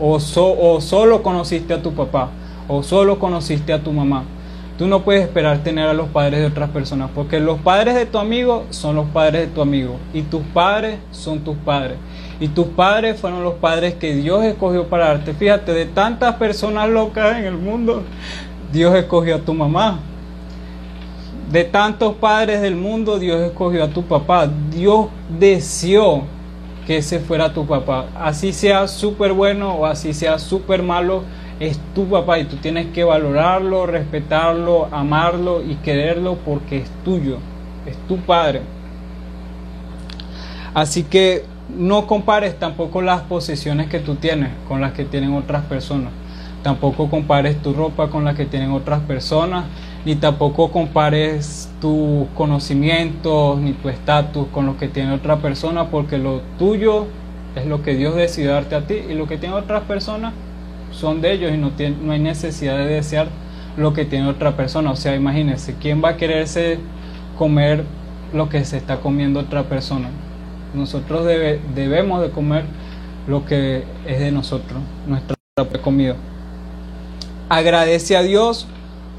O, 0.00 0.16
o 0.16 0.80
solo 0.80 1.22
conociste 1.22 1.74
a 1.74 1.82
tu 1.82 1.92
papá 1.92 2.30
o 2.68 2.82
solo 2.82 3.18
conociste 3.18 3.72
a 3.72 3.82
tu 3.82 3.92
mamá. 3.92 4.24
Tú 4.78 4.86
no 4.86 5.02
puedes 5.02 5.22
esperar 5.22 5.58
tener 5.58 5.86
a 5.88 5.92
los 5.92 6.08
padres 6.08 6.40
de 6.40 6.46
otras 6.46 6.70
personas, 6.70 7.10
porque 7.14 7.38
los 7.38 7.60
padres 7.60 7.94
de 7.94 8.06
tu 8.06 8.18
amigo 8.18 8.64
son 8.70 8.96
los 8.96 9.06
padres 9.08 9.42
de 9.42 9.54
tu 9.54 9.60
amigo, 9.60 9.96
y 10.14 10.22
tus 10.22 10.42
padres 10.54 10.98
son 11.10 11.40
tus 11.40 11.56
padres. 11.58 11.98
Y 12.40 12.48
tus 12.48 12.66
padres 12.68 13.20
fueron 13.20 13.44
los 13.44 13.54
padres 13.54 13.94
que 13.94 14.14
Dios 14.14 14.42
escogió 14.44 14.88
para 14.88 15.08
darte. 15.08 15.34
Fíjate, 15.34 15.72
de 15.72 15.86
tantas 15.86 16.36
personas 16.36 16.88
locas 16.88 17.36
en 17.36 17.44
el 17.44 17.56
mundo, 17.56 18.02
Dios 18.72 18.94
escogió 18.94 19.36
a 19.36 19.38
tu 19.40 19.54
mamá. 19.54 20.00
De 21.50 21.64
tantos 21.64 22.14
padres 22.14 22.62
del 22.62 22.76
mundo, 22.76 23.18
Dios 23.18 23.40
escogió 23.42 23.84
a 23.84 23.88
tu 23.88 24.02
papá. 24.04 24.48
Dios 24.70 25.08
deseó 25.38 26.22
que 26.86 26.98
ese 26.98 27.20
fuera 27.20 27.52
tu 27.52 27.66
papá. 27.66 28.06
Así 28.18 28.52
sea 28.52 28.88
súper 28.88 29.32
bueno 29.32 29.74
o 29.74 29.86
así 29.86 30.14
sea 30.14 30.38
súper 30.38 30.82
malo, 30.82 31.22
es 31.60 31.78
tu 31.94 32.08
papá 32.08 32.38
y 32.38 32.44
tú 32.44 32.56
tienes 32.56 32.86
que 32.88 33.04
valorarlo, 33.04 33.86
respetarlo, 33.86 34.88
amarlo 34.90 35.62
y 35.62 35.76
quererlo 35.76 36.38
porque 36.44 36.78
es 36.78 36.90
tuyo, 37.04 37.38
es 37.86 37.96
tu 38.08 38.16
padre. 38.18 38.62
Así 40.74 41.04
que 41.04 41.44
no 41.76 42.06
compares 42.06 42.58
tampoco 42.58 43.02
las 43.02 43.22
posesiones 43.22 43.88
que 43.88 44.00
tú 44.00 44.16
tienes 44.16 44.50
con 44.66 44.80
las 44.80 44.92
que 44.92 45.04
tienen 45.04 45.34
otras 45.34 45.64
personas. 45.64 46.12
Tampoco 46.62 47.10
compares 47.10 47.60
tu 47.60 47.72
ropa 47.72 48.08
con 48.08 48.24
la 48.24 48.34
que 48.34 48.46
tienen 48.46 48.70
otras 48.70 49.00
personas, 49.00 49.64
ni 50.04 50.14
tampoco 50.14 50.70
compares 50.70 51.68
tus 51.80 52.28
conocimientos 52.34 53.58
ni 53.58 53.72
tu 53.72 53.88
estatus 53.88 54.46
con 54.48 54.66
lo 54.66 54.76
que 54.76 54.88
tiene 54.88 55.12
otra 55.12 55.38
persona, 55.38 55.86
porque 55.90 56.18
lo 56.18 56.40
tuyo 56.58 57.06
es 57.56 57.66
lo 57.66 57.82
que 57.82 57.94
Dios 57.94 58.14
decidió 58.14 58.52
darte 58.52 58.74
a 58.74 58.86
ti 58.86 58.94
y 59.08 59.14
lo 59.14 59.26
que 59.26 59.38
tiene 59.38 59.54
otras 59.54 59.82
personas 59.82 60.32
son 60.92 61.20
de 61.20 61.32
ellos 61.32 61.52
y 61.52 61.56
no, 61.56 61.70
tiene, 61.70 61.96
no 62.00 62.12
hay 62.12 62.20
necesidad 62.20 62.78
de 62.78 62.86
desear 62.86 63.28
lo 63.76 63.92
que 63.92 64.04
tiene 64.04 64.28
otra 64.28 64.56
persona. 64.56 64.90
O 64.90 64.96
sea, 64.96 65.16
imagínense, 65.16 65.74
¿quién 65.80 66.02
va 66.02 66.10
a 66.10 66.16
quererse 66.16 66.78
comer 67.36 67.84
lo 68.32 68.48
que 68.48 68.64
se 68.64 68.76
está 68.76 69.00
comiendo 69.00 69.40
otra 69.40 69.64
persona? 69.64 70.08
Nosotros 70.74 71.26
debemos 71.74 72.22
de 72.22 72.30
comer 72.30 72.64
lo 73.26 73.44
que 73.44 73.84
es 74.06 74.20
de 74.20 74.32
nosotros, 74.32 74.80
nuestra 75.06 75.36
propia 75.54 75.82
comida. 75.82 76.16
Agradece 77.52 78.16
a 78.16 78.22
Dios 78.22 78.66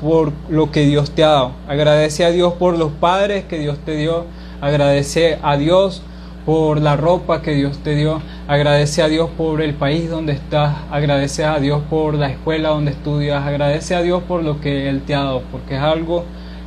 por 0.02 0.34
lo 0.50 0.72
que 0.72 0.88
Dios 0.88 1.12
te 1.12 1.24
ha 1.24 1.30
dado. 1.30 1.52
Agradece 1.68 2.26
a 2.26 2.32
Dios 2.32 2.54
por 2.54 2.76
los 2.76 2.92
padres 2.92 3.46
que 3.46 3.60
Dios 3.60 3.78
te 3.86 3.96
dio. 3.96 4.26
Agradece 4.60 5.38
a 5.44 5.56
Dios 5.56 6.02
por 6.44 6.82
la 6.82 6.96
ropa 6.96 7.44
que 7.44 7.52
Dios 7.52 7.78
te 7.84 7.94
dio, 7.94 8.24
agradece 8.48 9.04
a 9.04 9.08
Dios 9.08 9.30
por 9.38 9.62
el 9.62 9.76
país 9.76 10.10
donde 10.10 10.34
estás, 10.34 10.76
agradece 10.92 11.46
a 11.46 11.60
Dios 11.60 11.84
por 11.92 12.16
la 12.16 12.30
escuela 12.32 12.70
donde 12.70 12.90
estudias, 12.90 13.46
agradece 13.46 13.94
a 13.94 14.02
Dios 14.02 14.24
por 14.24 14.44
lo 14.44 14.60
que 14.60 14.90
Él 14.90 15.04
te 15.04 15.14
ha 15.14 15.20
dado, 15.24 15.44
porque 15.52 15.76
es 15.76 15.82
algo 15.82 16.26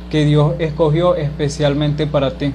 que 0.09 0.23
Dios 0.23 0.53
escogió 0.59 1.15
especialmente 1.15 2.07
para 2.07 2.37
ti. 2.37 2.53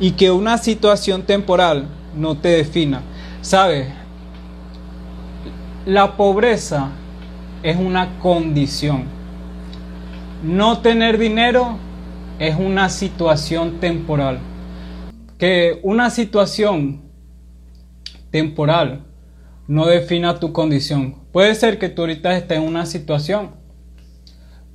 Y 0.00 0.10
que 0.10 0.32
una 0.32 0.58
situación 0.58 1.22
temporal 1.22 1.86
no 2.16 2.36
te 2.36 2.48
defina. 2.48 3.02
¿Sabes? 3.42 3.86
La 5.86 6.16
pobreza 6.16 6.90
es 7.62 7.76
una 7.76 8.18
condición. 8.18 9.04
No 10.42 10.78
tener 10.78 11.18
dinero 11.18 11.78
es 12.38 12.56
una 12.56 12.88
situación 12.88 13.80
temporal 13.80 14.40
que 15.42 15.80
una 15.82 16.08
situación 16.10 17.02
temporal 18.30 19.02
no 19.66 19.86
defina 19.86 20.38
tu 20.38 20.52
condición. 20.52 21.16
Puede 21.32 21.56
ser 21.56 21.80
que 21.80 21.88
tú 21.88 22.02
ahorita 22.02 22.36
estés 22.36 22.58
en 22.58 22.62
una 22.62 22.86
situación, 22.86 23.50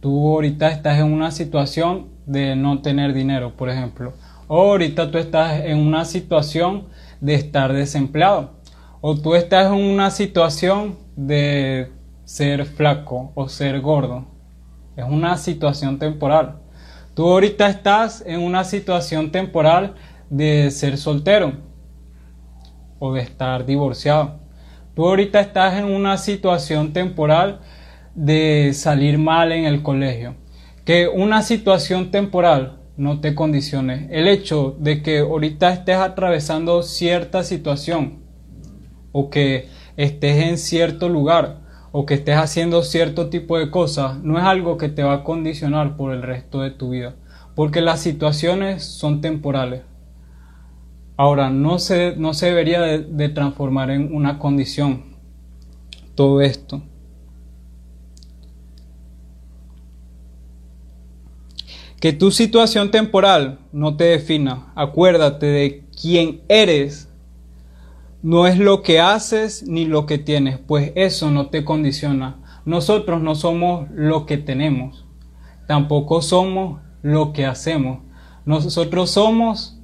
tú 0.02 0.28
ahorita 0.28 0.68
estás 0.70 1.00
en 1.00 1.06
una 1.06 1.32
situación 1.32 2.10
de 2.26 2.58
no 2.58 2.82
tener 2.82 3.14
dinero, 3.14 3.56
por 3.56 3.70
ejemplo, 3.70 4.12
o 4.50 4.60
ahorita 4.72 5.10
tú 5.10 5.18
estás 5.18 5.62
en 5.64 5.78
una 5.78 6.04
situación 6.04 6.88
de 7.22 7.36
estar 7.36 7.72
desempleado, 7.72 8.52
o 9.00 9.16
tú 9.16 9.36
estás 9.36 9.68
en 9.68 9.82
una 9.82 10.12
situación 10.12 10.98
de 11.16 11.94
ser 12.28 12.66
flaco 12.66 13.32
o 13.36 13.48
ser 13.48 13.80
gordo. 13.80 14.26
Es 14.98 15.06
una 15.06 15.38
situación 15.38 15.98
temporal. 15.98 16.60
Tú 17.14 17.26
ahorita 17.26 17.70
estás 17.70 18.22
en 18.28 18.42
una 18.42 18.66
situación 18.66 19.32
temporal 19.32 19.96
de 20.30 20.70
ser 20.72 20.98
soltero 20.98 21.54
o 23.00 23.14
de 23.14 23.22
estar 23.22 23.66
divorciado. 23.66 24.42
Tú 24.94 25.08
ahorita 25.08 25.40
estás 25.40 25.76
en 25.76 25.86
una 25.86 26.18
situación 26.18 26.92
temporal 26.92 27.62
de 28.14 28.72
salir 28.74 29.18
mal 29.18 29.54
en 29.54 29.64
el 29.64 29.82
colegio. 29.82 30.36
Que 30.84 31.08
una 31.08 31.42
situación 31.44 32.12
temporal 32.12 32.82
no 32.98 33.22
te 33.22 33.36
condicione. 33.36 34.10
El 34.12 34.28
hecho 34.28 34.76
de 34.80 35.02
que 35.02 35.20
ahorita 35.20 35.72
estés 35.72 35.98
atravesando 35.98 36.84
cierta 36.84 37.44
situación 37.44 38.20
o 39.14 39.30
que 39.30 39.70
estés 39.96 40.44
en 40.44 40.58
cierto 40.58 41.08
lugar 41.08 41.67
o 41.92 42.06
que 42.06 42.16
estés 42.16 42.38
haciendo 42.38 42.84
cierto 42.84 43.30
tipo 43.30 43.58
de 43.58 43.72
cosas 43.72 44.22
no 44.24 44.38
es 44.38 44.44
algo 44.44 44.78
que 44.78 44.90
te 44.90 45.04
va 45.04 45.14
a 45.14 45.24
condicionar 45.24 45.98
por 45.98 46.14
el 46.14 46.22
resto 46.22 46.62
de 46.62 46.72
tu 46.72 46.90
vida. 46.90 47.16
Porque 47.56 47.82
las 47.82 48.02
situaciones 48.02 48.84
son 48.84 49.22
temporales. 49.22 49.82
Ahora, 51.16 51.50
no 51.50 51.80
se, 51.80 52.16
no 52.16 52.36
se 52.36 52.46
debería 52.46 52.80
de, 52.82 53.30
transformar 53.30 53.90
en 53.90 54.14
una 54.14 54.38
condición 54.38 55.16
todo 56.14 56.42
esto. 56.42 56.84
Que 62.00 62.14
tu 62.14 62.30
situación 62.30 62.92
temporal 62.92 63.58
no 63.72 63.98
te 63.98 64.04
defina. 64.04 64.72
Acuérdate 64.76 65.48
de 65.48 65.86
quién 66.00 66.42
eres. 66.48 67.12
No 68.28 68.46
es 68.46 68.60
lo 68.60 68.82
que 68.84 69.00
haces 69.00 69.66
ni 69.70 69.86
lo 69.86 70.06
que 70.06 70.18
tienes, 70.18 70.58
pues 70.58 70.92
eso 70.96 71.32
no 71.32 71.48
te 71.48 71.64
condiciona. 71.64 72.36
Nosotros 72.66 73.22
no 73.22 73.36
somos 73.36 73.88
lo 73.92 74.26
que 74.26 74.38
tenemos. 74.38 75.06
Tampoco 75.66 76.22
somos 76.22 76.82
lo 77.02 77.32
que 77.32 77.46
hacemos. 77.46 78.00
Nosotros 78.44 79.12
somos 79.12 79.80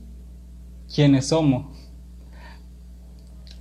quiénes 0.93 1.27
somos. 1.27 1.67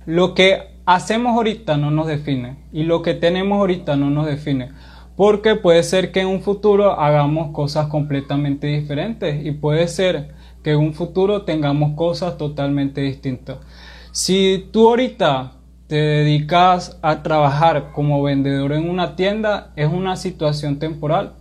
Lo 0.05 0.33
que 0.33 0.75
hacemos 0.85 1.37
ahorita 1.37 1.77
no 1.77 1.89
nos 1.89 2.07
define 2.07 2.57
y 2.73 2.83
lo 2.83 3.03
que 3.03 3.13
tenemos 3.13 3.59
ahorita 3.59 3.95
no 3.95 4.09
nos 4.09 4.25
define. 4.25 4.73
Porque 5.15 5.55
puede 5.55 5.83
ser 5.83 6.11
que 6.11 6.19
en 6.19 6.27
un 6.27 6.41
futuro 6.41 6.99
hagamos 6.99 7.53
cosas 7.53 7.87
completamente 7.87 8.67
diferentes 8.67 9.45
y 9.45 9.51
puede 9.51 9.87
ser 9.87 10.33
que 10.61 10.71
en 10.71 10.79
un 10.79 10.93
futuro 10.93 11.43
tengamos 11.43 11.95
cosas 11.95 12.37
totalmente 12.37 12.99
distintas. 12.99 13.59
Si 14.13 14.69
tú 14.71 14.87
ahorita 14.87 15.51
te 15.87 15.95
dedicas 15.95 16.97
a 17.01 17.21
trabajar 17.21 17.91
como 17.91 18.23
vendedor 18.23 18.71
en 18.71 18.89
una 18.89 19.17
tienda, 19.17 19.73
es 19.75 19.91
una 19.91 20.15
situación 20.15 20.79
temporal. 20.79 21.33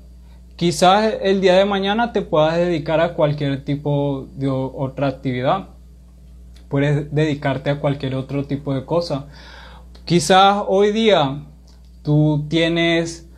Quizás 0.57 1.15
el 1.23 1.41
día 1.41 1.55
de 1.55 1.65
mañana 1.65 2.13
te 2.13 2.23
puedas 2.23 2.57
dedicar 2.57 3.01
a 3.01 3.15
cualquier 3.15 3.65
tipo 3.65 4.27
de 4.35 4.49
otra 4.49 5.07
actividad 5.07 5.69
puedes 6.73 7.15
dedicarte 7.15 7.69
a 7.69 7.81
cualquier 7.81 8.15
otro 8.15 8.47
tipo 8.47 8.73
de 8.73 8.87
cosa. 8.87 9.27
Quizás 10.07 10.65
hoy 10.67 10.91
día 10.91 11.45
tú 12.03 12.47
tienes 12.49 13.29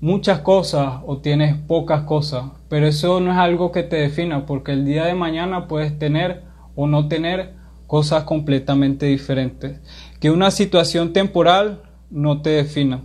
muchas 0.00 0.40
cosas 0.40 0.94
o 1.06 1.18
tienes 1.18 1.54
pocas 1.54 2.02
cosas, 2.02 2.46
pero 2.68 2.88
eso 2.88 3.20
no 3.20 3.30
es 3.30 3.38
algo 3.38 3.70
que 3.70 3.84
te 3.84 3.94
defina 3.94 4.44
porque 4.44 4.72
el 4.72 4.84
día 4.84 5.04
de 5.04 5.14
mañana 5.14 5.68
puedes 5.68 5.96
tener 6.00 6.42
o 6.74 6.88
no 6.88 7.06
tener 7.06 7.61
cosas 7.92 8.24
completamente 8.24 9.04
diferentes. 9.04 9.78
Que 10.18 10.30
una 10.30 10.50
situación 10.50 11.12
temporal 11.12 11.82
no 12.08 12.40
te 12.40 12.48
defina. 12.48 13.02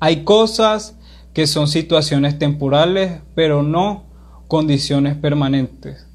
Hay 0.00 0.24
cosas 0.24 0.98
que 1.32 1.46
son 1.46 1.68
situaciones 1.68 2.40
temporales, 2.40 3.20
pero 3.36 3.62
no 3.62 4.06
condiciones 4.48 5.14
permanentes. 5.14 6.08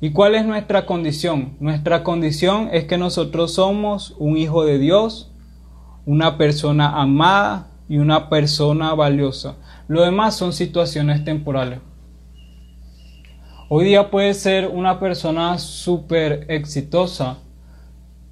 ¿Y 0.00 0.10
cuál 0.12 0.36
es 0.36 0.46
nuestra 0.46 0.86
condición? 0.86 1.56
Nuestra 1.58 2.04
condición 2.04 2.68
es 2.72 2.84
que 2.84 2.98
nosotros 2.98 3.52
somos 3.54 4.14
un 4.20 4.36
hijo 4.36 4.64
de 4.64 4.78
Dios, 4.78 5.32
una 6.06 6.38
persona 6.38 7.00
amada 7.00 7.72
y 7.88 7.98
una 7.98 8.28
persona 8.28 8.94
valiosa. 8.94 9.56
Lo 9.88 10.02
demás 10.02 10.36
son 10.36 10.52
situaciones 10.52 11.24
temporales. 11.24 11.80
Hoy 13.72 13.84
día 13.84 14.10
puede 14.10 14.34
ser 14.34 14.66
una 14.66 14.98
persona 14.98 15.56
súper 15.58 16.44
exitosa 16.48 17.38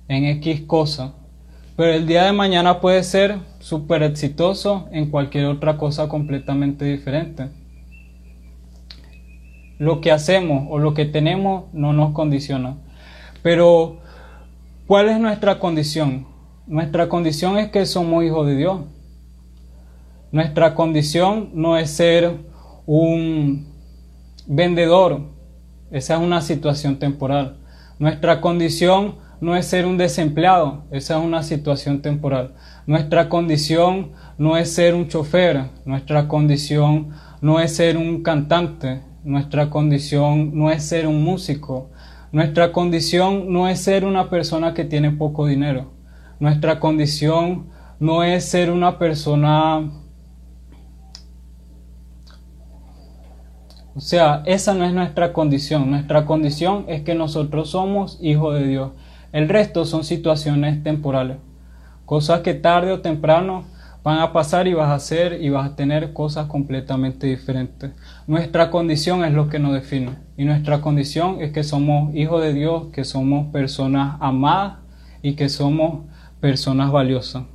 en 0.09 0.25
X 0.25 0.63
cosa, 0.63 1.15
pero 1.77 1.93
el 1.93 2.09
día 2.09 2.25
de 2.25 2.33
mañana 2.33 2.81
puede 2.81 3.05
ser 3.05 3.39
súper 3.61 4.03
exitoso 4.03 4.89
en 4.91 5.13
cualquier 5.13 5.45
otra 5.45 5.79
cosa 5.79 6.09
completamente 6.09 6.87
diferente. 6.87 7.51
Lo 9.79 10.01
que 10.01 10.11
hacemos 10.11 10.67
o 10.71 10.81
lo 10.81 10.93
que 10.93 11.05
tenemos 11.05 11.73
no 11.73 11.93
nos 11.93 12.15
condiciona. 12.15 12.77
Pero, 13.41 13.99
¿cuál 14.89 15.09
es 15.09 15.21
nuestra 15.21 15.61
condición? 15.61 16.27
Nuestra 16.67 17.09
condición 17.09 17.59
es 17.59 17.71
que 17.71 17.87
somos 17.87 18.25
hijos 18.25 18.45
de 18.45 18.57
Dios. 18.57 18.81
Nuestra 20.33 20.75
condición 20.75 21.51
no 21.55 21.79
es 21.79 21.93
ser 21.93 22.39
un 22.87 23.78
vendedor. 24.49 25.21
Esa 25.91 26.15
es 26.15 26.21
una 26.21 26.41
situación 26.41 26.99
temporal. 26.99 27.59
Nuestra 27.99 28.41
condición 28.41 29.17
no 29.41 29.55
es 29.55 29.67
ser 29.67 29.87
un 29.87 29.99
desempleado. 29.99 30.85
Esa 30.91 31.19
es 31.19 31.25
una 31.25 31.43
situación 31.43 32.03
temporal. 32.03 32.55
Nuestra 32.87 33.29
condición 33.29 34.13
no 34.39 34.57
es 34.57 34.73
ser 34.73 34.95
un 34.95 35.09
chofer. 35.09 35.67
Nuestra 35.85 36.27
condición 36.27 37.11
no 37.41 37.61
es 37.61 37.77
ser 37.77 37.97
un 37.97 38.23
cantante. 38.23 39.03
Nuestra 39.23 39.69
condición 39.71 40.53
no 40.55 40.71
es 40.71 40.83
ser 40.83 41.07
un 41.07 41.23
músico. 41.23 41.91
Nuestra 42.33 42.73
condición 42.73 43.53
no 43.53 43.69
es 43.69 43.81
ser 43.81 44.05
una 44.05 44.31
persona 44.31 44.75
que 44.75 44.85
tiene 44.85 45.11
poco 45.13 45.47
dinero. 45.47 45.93
Nuestra 46.41 46.81
condición 46.81 47.67
no 48.01 48.23
es 48.23 48.45
ser 48.45 48.71
una 48.71 48.99
persona 48.99 49.91
O 53.99 54.01
sea, 54.01 54.45
esa 54.47 54.75
no 54.75 54.85
es 54.85 54.93
nuestra 54.93 55.33
condición. 55.33 55.91
Nuestra 55.91 56.25
condición 56.25 56.85
es 56.87 57.03
que 57.03 57.17
nosotros 57.17 57.71
somos 57.71 58.17
hijos 58.21 58.55
de 58.55 58.65
Dios. 58.65 58.93
El 59.33 59.49
resto 59.49 59.85
son 59.85 60.05
situaciones 60.05 60.85
temporales. 60.85 61.39
Cosas 62.07 62.43
que 62.43 62.55
tarde 62.55 62.93
o 62.93 63.01
temprano 63.01 63.65
van 64.05 64.21
a 64.21 64.33
pasar 64.33 64.69
y 64.69 64.73
vas 64.73 64.91
a 64.91 64.95
hacer 64.95 65.43
y 65.43 65.51
vas 65.51 65.73
a 65.73 65.75
tener 65.75 66.13
cosas 66.13 66.47
completamente 66.47 67.27
diferentes. 67.27 67.91
Nuestra 68.29 68.71
condición 68.71 69.25
es 69.25 69.33
lo 69.33 69.49
que 69.49 69.59
nos 69.59 69.73
define. 69.73 70.13
Y 70.37 70.45
nuestra 70.45 70.81
condición 70.81 71.39
es 71.41 71.51
que 71.51 71.65
somos 71.65 72.15
hijos 72.15 72.41
de 72.41 72.53
Dios, 72.53 72.85
que 72.93 73.03
somos 73.03 73.49
personas 73.49 74.17
amadas 74.21 74.75
y 75.23 75.33
que 75.33 75.49
somos 75.49 76.05
personas 76.41 76.93
valiosas. 76.93 77.47